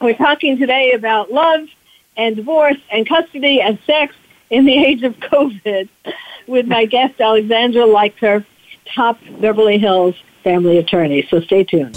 [0.00, 1.68] we're talking today about love
[2.16, 4.14] and divorce and custody and sex
[4.50, 5.88] in the age of COVID
[6.46, 8.44] with my guest, Alexandra Leichter,
[8.94, 11.26] top Beverly Hills family attorney.
[11.30, 11.96] So stay tuned.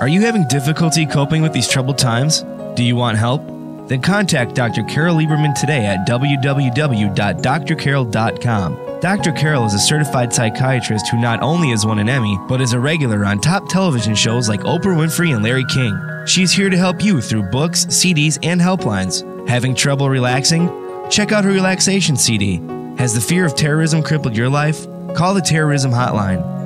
[0.00, 2.44] Are you having difficulty coping with these troubled times?
[2.74, 3.46] Do you want help?
[3.88, 4.82] Then contact Dr.
[4.84, 9.00] Carol Lieberman today at www.drcarol.com.
[9.00, 9.32] Dr.
[9.32, 12.80] Carol is a certified psychiatrist who not only has won an Emmy, but is a
[12.80, 15.98] regular on top television shows like Oprah Winfrey and Larry King.
[16.26, 19.22] She's here to help you through books, CDs, and helplines.
[19.48, 20.68] Having trouble relaxing?
[21.10, 22.56] Check out her relaxation CD.
[22.96, 24.86] Has the fear of terrorism crippled your life?
[25.14, 26.42] Call the terrorism hotline.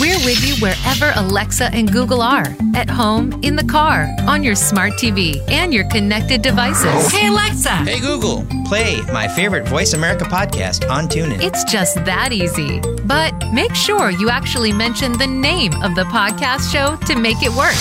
[0.00, 4.54] We're with you wherever Alexa and Google are at home, in the car, on your
[4.54, 7.12] smart TV, and your connected devices.
[7.12, 7.68] Hey, Alexa.
[7.84, 8.46] Hey, Google.
[8.66, 11.42] Play my favorite Voice America podcast on TuneIn.
[11.42, 12.80] It's just that easy.
[13.04, 17.50] But make sure you actually mention the name of the podcast show to make it
[17.50, 17.76] work.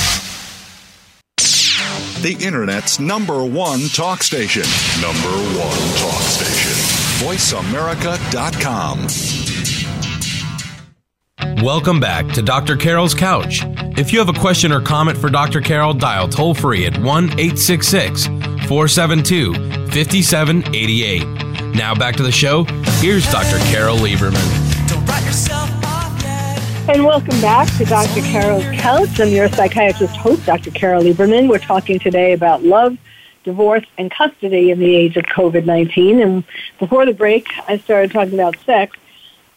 [2.22, 4.64] The Internet's number one talk station.
[5.02, 6.72] Number one talk station.
[7.26, 9.08] VoiceAmerica.com.
[11.62, 12.76] Welcome back to Dr.
[12.76, 13.62] Carol's Couch.
[13.96, 15.62] If you have a question or comment for Dr.
[15.62, 21.24] Carol, dial toll free at 1 866 472 5788.
[21.76, 22.64] Now back to the show.
[23.00, 23.60] Here's Dr.
[23.72, 24.42] Carol Lieberman.
[26.90, 28.22] And welcome back to Dr.
[28.22, 29.20] Carol's Couch.
[29.20, 30.72] I'm your psychiatrist host, Dr.
[30.72, 31.48] Carol Lieberman.
[31.48, 32.98] We're talking today about love,
[33.44, 36.24] divorce and custody in the age of COVID 19.
[36.24, 36.44] And
[36.80, 38.98] before the break, I started talking about sex,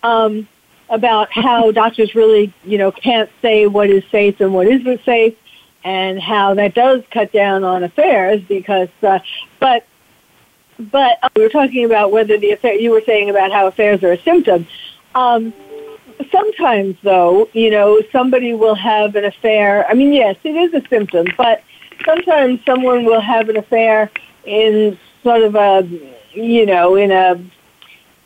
[0.02, 0.46] um,
[0.89, 5.35] about how doctors really, you know, can't say what is safe and what isn't safe,
[5.82, 9.18] and how that does cut down on affairs because, uh,
[9.61, 9.87] but
[10.78, 14.03] but uh, we were talking about whether the affair, you were saying about how affairs
[14.03, 14.66] are a symptom.
[15.14, 15.53] Um,
[16.30, 19.87] sometimes, though, you know, somebody will have an affair.
[19.89, 21.62] I mean, yes, it is a symptom, but
[22.05, 24.11] sometimes someone will have an affair
[24.45, 25.89] in sort of a,
[26.32, 27.41] you know, in a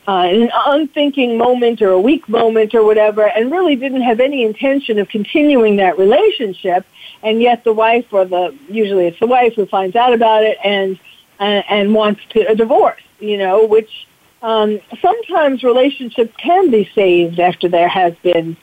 [0.08, 4.42] uh, an unthinking moment or a weak moment or whatever, and really didn't have any
[4.42, 6.86] intention of continuing that relationship,
[7.22, 10.56] and yet the wife or the usually it's the wife who finds out about it
[10.64, 10.98] and
[11.38, 14.08] and, and wants to a divorce, you know, which
[14.40, 18.56] um, sometimes relationships can be saved after there has been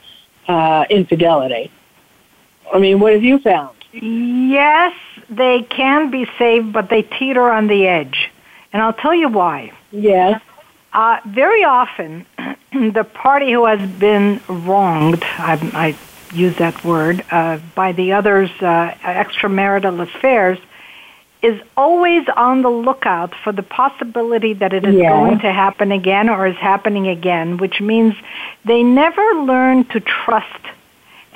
[0.47, 1.71] uh, infidelity.
[2.73, 3.75] I mean, what have you found?
[3.93, 4.97] Yes,
[5.29, 8.31] they can be saved, but they teeter on the edge.
[8.73, 9.71] And I'll tell you why.
[9.91, 10.41] Yes.
[10.95, 12.25] Uh, very often,
[12.71, 18.49] the party who has been wronged, I, I use that word, uh, by the other's
[18.61, 20.57] uh, extramarital affairs,
[21.41, 26.29] is always on the lookout for the possibility that it is going to happen again
[26.29, 28.15] or is happening again, which means
[28.63, 30.61] they never learn to trust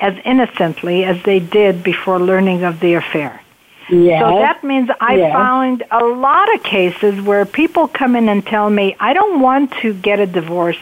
[0.00, 3.42] as innocently as they did before learning of the affair.
[3.90, 4.22] Yes.
[4.22, 5.32] So that means I yes.
[5.32, 9.72] found a lot of cases where people come in and tell me, I don't want
[9.82, 10.78] to get a divorce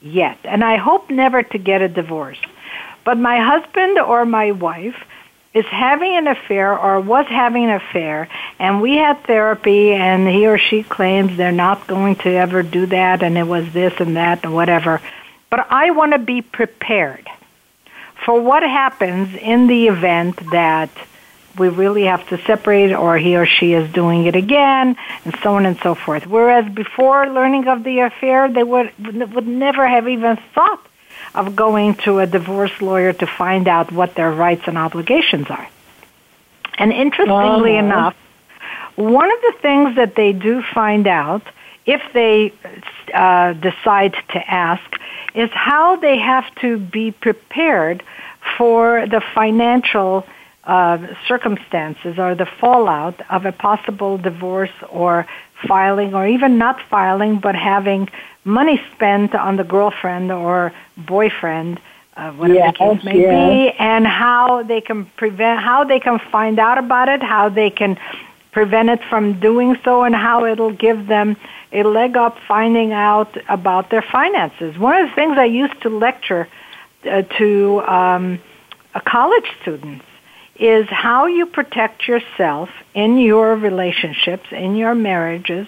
[0.00, 2.38] yet, and I hope never to get a divorce.
[3.04, 4.96] But my husband or my wife
[5.54, 8.28] is having an affair or was having an affair
[8.58, 12.84] and we had therapy and he or she claims they're not going to ever do
[12.84, 15.00] that and it was this and that and whatever.
[15.48, 17.26] But I want to be prepared
[18.22, 20.90] for what happens in the event that
[21.58, 25.54] we really have to separate or he or she is doing it again and so
[25.54, 26.26] on and so forth.
[26.26, 28.92] Whereas before learning of the affair, they would,
[29.34, 30.86] would never have even thought
[31.34, 35.68] of going to a divorce lawyer to find out what their rights and obligations are.
[36.78, 37.86] And interestingly Uh-huh.
[37.86, 38.16] enough,
[38.96, 41.42] one of the things that they do find out
[41.84, 42.52] if they
[43.14, 44.82] uh, decide to ask
[45.34, 48.02] is how they have to be prepared
[48.56, 50.26] for the financial
[50.66, 50.98] uh,
[51.28, 55.26] circumstances or the fallout of a possible divorce or
[55.66, 58.08] filing or even not filing but having
[58.44, 61.80] money spent on the girlfriend or boyfriend
[62.16, 63.72] uh, whatever Yes, the case may yes.
[63.72, 67.70] be and how they can prevent how they can find out about it how they
[67.70, 67.96] can
[68.50, 71.36] prevent it from doing so and how it'll give them
[71.72, 75.90] a leg up finding out about their finances one of the things i used to
[75.90, 76.48] lecture
[77.08, 78.40] uh, to um,
[78.94, 80.05] uh, college students
[80.58, 85.66] is how you protect yourself in your relationships, in your marriages,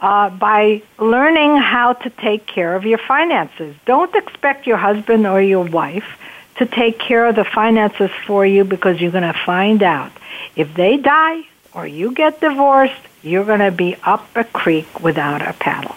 [0.00, 3.74] uh, by learning how to take care of your finances.
[3.86, 6.18] Don't expect your husband or your wife
[6.56, 10.12] to take care of the finances for you because you're going to find out.
[10.54, 11.42] If they die
[11.74, 15.96] or you get divorced, you're going to be up a creek without a paddle.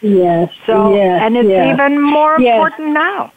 [0.00, 0.52] Yes.
[0.66, 1.74] So, yes, and it's yes.
[1.74, 2.56] even more Yes.
[2.56, 3.32] important now.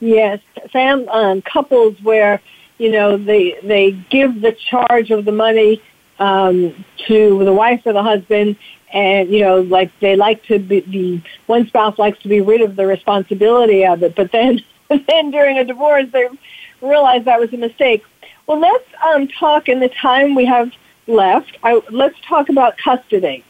[0.00, 0.40] Yes,
[0.72, 2.40] fam, um, couples where
[2.78, 5.82] you know they they give the charge of the money
[6.18, 8.56] um, to the wife or the husband,
[8.92, 12.62] and you know like they like to be the one spouse likes to be rid
[12.62, 16.28] of the responsibility of it, but then then during a divorce they
[16.80, 18.02] realize that was a mistake.
[18.46, 20.72] Well, let's um, talk in the time we have
[21.06, 21.56] left.
[21.62, 23.44] I, let's talk about custody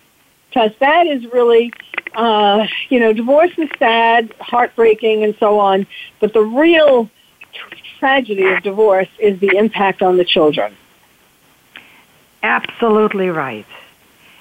[0.48, 1.72] because that is really,
[2.14, 5.86] uh, you know, divorce is sad, heartbreaking, and so on.
[6.20, 7.10] But the real
[7.52, 10.76] tr- tragedy of divorce is the impact on the children.
[12.42, 13.66] Absolutely right.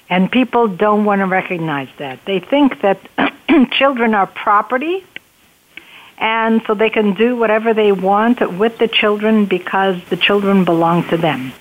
[0.08, 2.24] And people don't want to recognize that.
[2.24, 3.00] They think that
[3.72, 5.04] children are property,
[6.18, 11.04] and so they can do whatever they want with the children because the children belong
[11.08, 11.52] to them.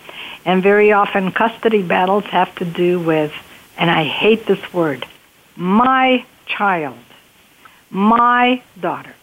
[0.46, 3.34] And very often, custody battles have to do with,
[3.78, 5.06] and I hate this word,
[5.60, 6.98] my child,
[7.90, 9.14] my daughter,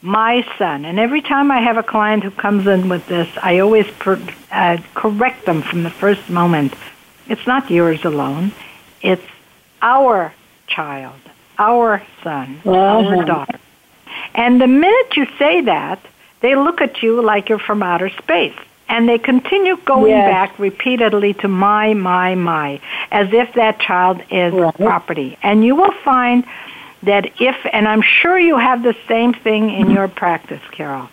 [0.00, 0.84] my son.
[0.84, 4.18] And every time I have a client who comes in with this, I always per,
[4.52, 6.72] uh, correct them from the first moment.
[7.28, 8.52] It's not yours alone.
[9.02, 9.26] It's
[9.82, 10.32] our
[10.68, 11.18] child,
[11.58, 13.24] our son, our Uh-huh.
[13.24, 13.58] daughter.
[14.34, 15.98] And the minute you say that,
[16.40, 18.54] they look at you like you're from outer space.
[18.92, 20.26] And they continue going Yes.
[20.26, 22.78] back repeatedly to my, my, my,
[23.10, 24.74] as if that child is Right.
[24.74, 25.38] property.
[25.42, 26.44] And you will find
[27.02, 31.08] that if, and I'm sure you have the same thing in your practice, Carol,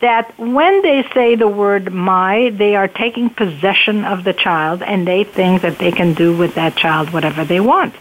[0.00, 5.08] that when they say the word my, they are taking possession of the child and
[5.08, 7.94] they think that they can do with that child whatever they want.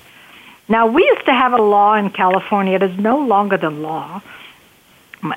[0.67, 2.75] Now, we used to have a law in California.
[2.75, 4.21] It is no longer the law,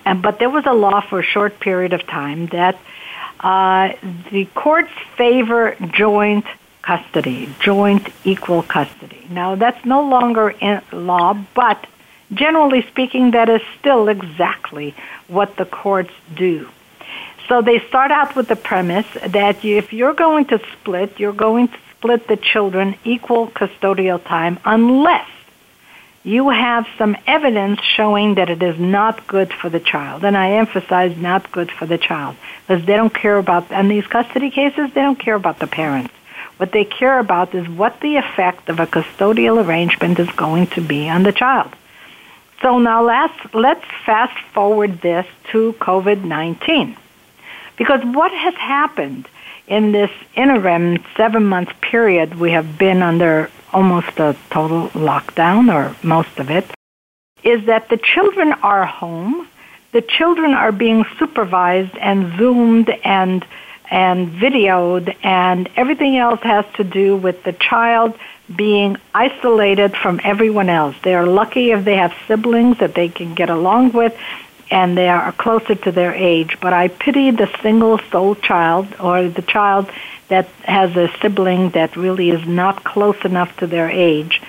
[0.05, 2.76] but there was a law for a short period of time that
[3.41, 3.93] uh,
[4.30, 6.47] the courts favor joint
[6.82, 9.26] custody, joint equal custody.
[9.30, 11.87] Now, that's no longer in law, but
[12.32, 14.95] generally speaking, that is still exactly
[15.28, 16.68] what the courts do.
[17.49, 21.68] So they start out with the premise that if you're going to split, you're going
[21.68, 25.28] to split the children equal custodial time unless
[26.25, 30.25] you have some evidence showing that it is not good for the child.
[30.25, 34.07] And I emphasize not good for the child because they don't care about, in these
[34.07, 36.14] custody cases, they don't care about the parents.
[36.57, 40.81] What they care about is what the effect of a custodial arrangement is going to
[40.81, 41.72] be on the child.
[42.62, 46.97] So now let's, let's fast forward this to COVID-19.
[47.77, 49.29] Because what has happened
[49.66, 55.95] in this interim seven month period we have been under almost a total lockdown or
[56.03, 56.64] most of it
[57.43, 59.47] is that the children are home
[59.95, 63.47] the children are being supervised and zoomed and
[63.89, 68.18] and videoed and everything else has to do with the child
[68.57, 70.97] being isolated from everyone else.
[71.05, 74.16] They are lucky if they have siblings that they can get along with
[74.68, 76.59] and they are closer to their age.
[76.61, 79.89] But I pity the single soul child or the child
[80.29, 84.41] that has a sibling that really is not close enough to their age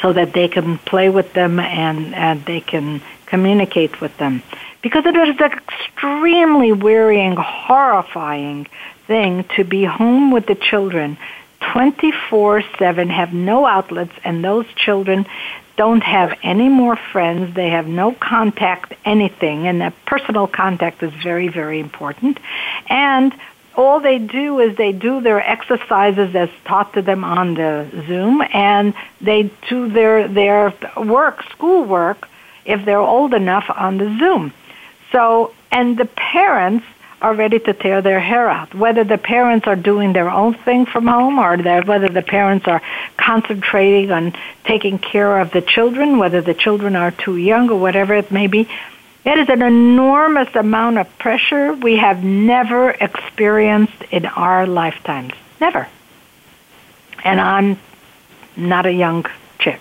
[0.00, 4.42] so that they can play with them and, and they can communicate with them.
[4.82, 8.66] Because it is an extremely wearying, horrifying
[9.06, 11.18] thing to be home with the children
[11.72, 15.26] 24 7, have no outlets, and those children
[15.76, 17.54] don't have any more friends.
[17.54, 22.38] They have no contact, anything, and that personal contact is very, very important.
[22.88, 23.34] And
[23.74, 28.42] all they do is they do their exercises as taught to them on the Zoom,
[28.52, 32.28] and they do their their work, school work,
[32.64, 34.52] if they're old enough, on the Zoom.
[35.10, 36.86] So, and the parents
[37.22, 38.74] are ready to tear their hair out.
[38.74, 42.82] Whether the parents are doing their own thing from home or whether the parents are
[43.16, 48.14] concentrating on taking care of the children, whether the children are too young or whatever
[48.14, 48.68] it may be,
[49.24, 55.32] it is an enormous amount of pressure we have never experienced in our lifetimes.
[55.60, 55.88] Never.
[57.24, 57.78] And I'm
[58.56, 59.24] not a young
[59.58, 59.80] chick.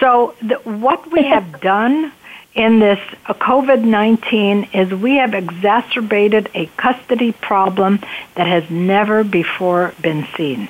[0.00, 2.12] So the, what we have done
[2.54, 2.98] in this
[3.28, 8.00] COVID 19 is we have exacerbated a custody problem
[8.34, 10.68] that has never before been seen.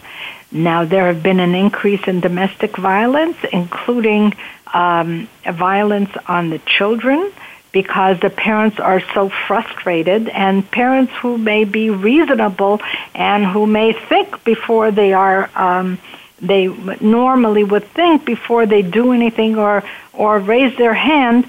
[0.52, 4.34] Now, there have been an increase in domestic violence, including
[4.74, 7.32] um, violence on the children,
[7.72, 12.80] because the parents are so frustrated, and parents who may be reasonable
[13.14, 15.50] and who may think before they are.
[15.54, 15.98] Um,
[16.42, 21.46] they normally would think before they do anything or or raise their hand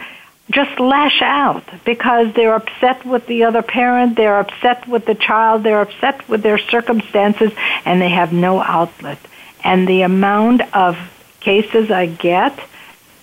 [0.51, 5.63] just lash out because they're upset with the other parent, they're upset with the child,
[5.63, 7.51] they're upset with their circumstances,
[7.85, 9.17] and they have no outlet.
[9.63, 10.97] And the amount of
[11.39, 12.59] cases I get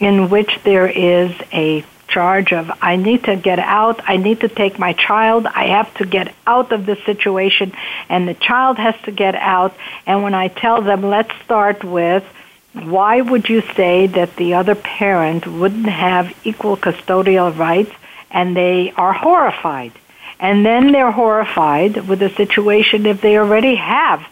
[0.01, 4.49] in which there is a charge of I need to get out, I need to
[4.49, 7.73] take my child, I have to get out of this situation,
[8.09, 9.77] and the child has to get out.
[10.07, 12.25] And when I tell them, let's start with
[12.73, 17.93] why would you say that the other parent wouldn't have equal custodial rights
[18.31, 19.93] and they are horrified?
[20.39, 24.25] And then they're horrified with the situation if they already have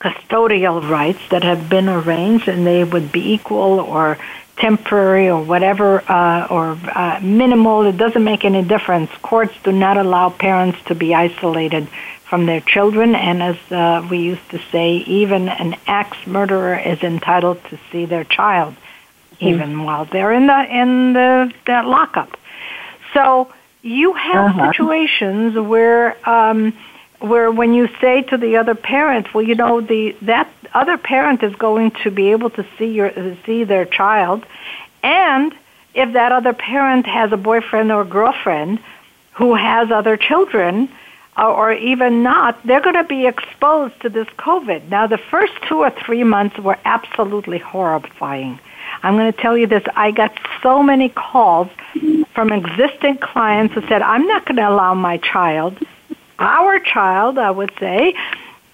[0.00, 4.18] custodial rights that have been arranged and they would be equal or
[4.60, 7.86] temporary or whatever uh, or uh, minimal.
[7.86, 9.10] It doesn't make any difference.
[9.22, 11.88] Courts do not allow parents to be isolated
[12.28, 17.02] from their children, and as uh, we used to say, even an axe murderer is
[17.02, 18.74] entitled to see their child,
[19.40, 19.84] even mm.
[19.86, 22.38] while they're in the in the, the lockup.
[23.14, 23.50] So
[23.80, 24.72] you have uh-huh.
[24.72, 26.76] situations where um,
[27.20, 31.42] where when you say to the other parent, well, you know, the that other parent
[31.42, 33.12] is going to be able to see your
[33.44, 34.44] see their child,
[35.02, 35.54] and
[35.94, 38.78] if that other parent has a boyfriend or girlfriend
[39.32, 40.88] who has other children,
[41.36, 44.88] uh, or even not, they're going to be exposed to this COVID.
[44.88, 48.58] Now, the first two or three months were absolutely horrifying.
[49.02, 49.84] I'm going to tell you this.
[49.94, 51.68] I got so many calls
[52.34, 55.78] from existing clients who said, I'm not going to allow my child,
[56.38, 58.14] our child, I would say,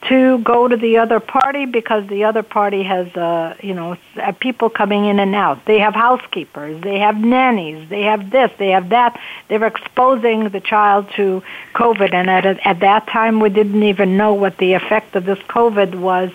[0.09, 4.33] to go to the other party because the other party has, uh, you know, uh,
[4.33, 5.65] people coming in and out.
[5.65, 9.19] They have housekeepers, they have nannies, they have this, they have that.
[9.49, 11.43] They're exposing the child to
[11.75, 15.39] COVID, and at at that time we didn't even know what the effect of this
[15.39, 16.31] COVID was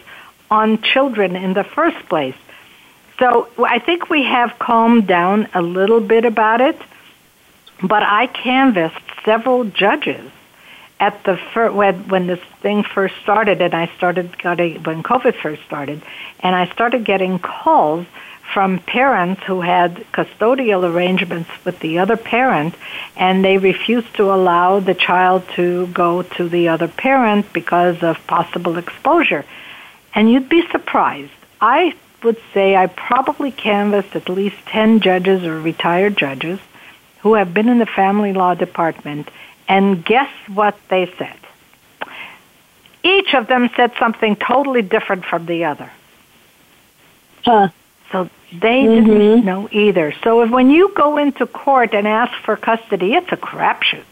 [0.50, 2.36] on children in the first place.
[3.20, 6.78] So I think we have calmed down a little bit about it,
[7.84, 10.32] but I canvassed several judges
[11.00, 15.36] at the fir- when when this thing first started, and I started getting when COVID
[15.36, 16.02] first started,
[16.42, 18.06] and I started getting calls
[18.54, 22.74] from parents who had custodial arrangements with the other parent,
[23.16, 28.26] and they refused to allow the child to go to the other parent because of
[28.26, 29.46] possible exposure.
[30.16, 31.32] And you'd be surprised.
[31.62, 31.94] I
[32.24, 36.60] would say I probably canvassed at least 10 judges or retired judges
[37.20, 39.30] who have been in the family law department
[39.70, 41.38] and guess what they said?
[43.04, 45.90] Each of them said something totally different from the other.
[47.46, 47.70] Huh.
[48.12, 49.06] So they mm-hmm.
[49.06, 50.14] didn't know either.
[50.24, 54.04] So if, when you go into court and ask for custody, it's a crapshoot.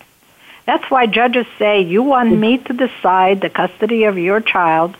[0.66, 4.95] That's why judges say you want me to decide the custody of your child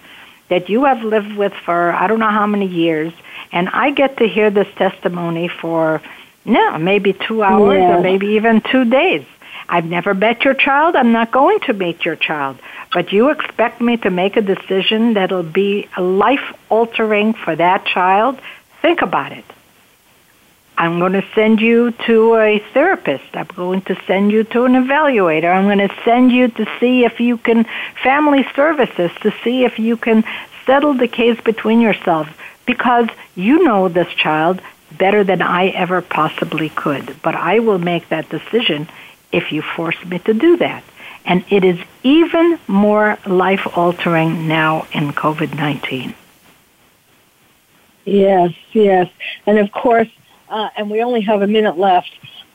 [0.50, 3.14] that you have lived with for I don't know how many years,
[3.52, 6.02] and I get to hear this testimony for
[6.46, 7.98] no, maybe two hours yeah.
[7.98, 9.26] or maybe even two days.
[9.70, 10.96] I've never met your child.
[10.96, 12.58] I'm not going to meet your child.
[12.94, 18.40] But you expect me to make a decision that'll be life altering for that child?
[18.82, 19.46] Think about it.
[20.78, 23.26] I'm going to send you to a therapist.
[23.34, 25.52] I'm going to send you to an evaluator.
[25.54, 27.66] I'm going to send you to see if you can,
[28.04, 30.24] family services, to see if you can
[30.66, 32.30] settle the case between yourselves
[32.68, 34.62] because you know this child
[34.92, 37.22] better than I ever possibly could.
[37.24, 38.88] But I will make that decision
[39.32, 40.84] if you force me to do that.
[41.26, 46.14] And it is even more life altering now in COVID 19.
[48.06, 49.10] Yes, yes.
[49.46, 50.08] And of course,
[50.48, 52.12] uh, and we only have a minute left,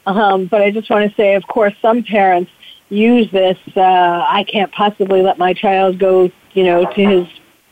[0.06, 2.50] um, but I just want to say, of course, some parents
[2.88, 7.26] use this uh, I can't possibly let my child go, you know, to his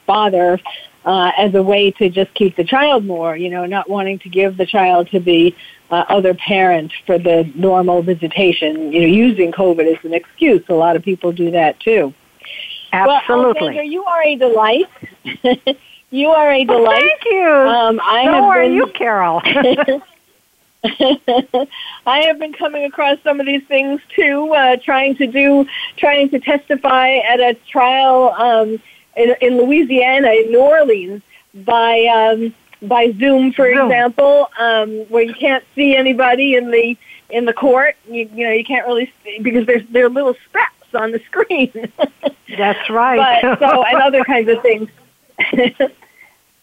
[0.06, 0.58] father
[1.04, 4.28] uh, as a way to just keep the child more, you know, not wanting to
[4.28, 5.54] give the child to the
[5.90, 10.62] uh, other parent for the normal visitation, you know, using COVID as an excuse.
[10.68, 12.14] A lot of people do that too.
[12.92, 13.74] Absolutely.
[13.74, 14.86] Well, you are a delight.
[16.10, 16.82] you are a delight.
[16.82, 17.48] Well, thank you.
[17.48, 19.42] Um, I so have are been, you, Carol.
[22.06, 26.30] I have been coming across some of these things too, uh, trying to do, trying
[26.30, 28.80] to testify at a trial um,
[29.16, 31.22] in, in Louisiana, in New Orleans,
[31.54, 33.86] by um, by Zoom, for Zoom.
[33.86, 36.96] example, um, where you can't see anybody in the
[37.28, 37.96] in the court.
[38.08, 41.20] You, you know, you can't really see because there's there are little specks on the
[41.20, 41.72] screen.
[42.56, 43.42] That's right.
[43.42, 44.88] but so and other kinds of things.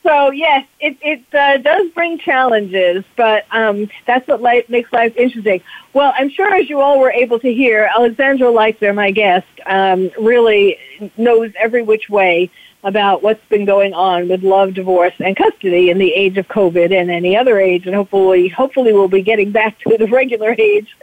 [0.07, 5.13] so yes, it it uh, does bring challenges, but um, that's what life makes life
[5.17, 5.61] interesting.
[5.93, 10.09] Well, I'm sure as you all were able to hear, Alexandra Leichter, my guest, um,
[10.17, 10.77] really
[11.17, 12.49] knows every which way
[12.83, 16.97] about what's been going on with love, divorce, and custody in the age of COVID
[16.97, 20.95] and any other age, and hopefully, hopefully, we'll be getting back to the regular age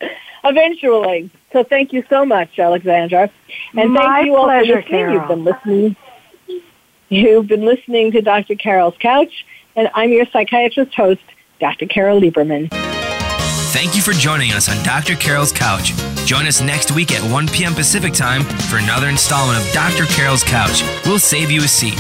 [0.44, 1.30] eventually.
[1.52, 3.30] So, thank you so much, Alexandra,
[3.76, 4.98] and My thank you all pleasure, for listening.
[4.98, 5.14] Carol.
[5.14, 5.96] You've been listening.
[7.09, 8.55] You've been listening to Dr.
[8.55, 9.44] Carol's Couch,
[9.76, 11.22] and I'm your psychiatrist host,
[11.61, 11.86] Dr.
[11.86, 12.68] Carol Lieberman.
[13.72, 15.14] Thank you for joining us on Dr.
[15.16, 15.92] Carol's Couch.
[16.24, 17.74] Join us next week at 1 p.m.
[17.74, 20.05] Pacific Time for another installment of Dr.
[20.05, 20.82] Carol's Couch.
[21.05, 21.98] We'll save you a seat.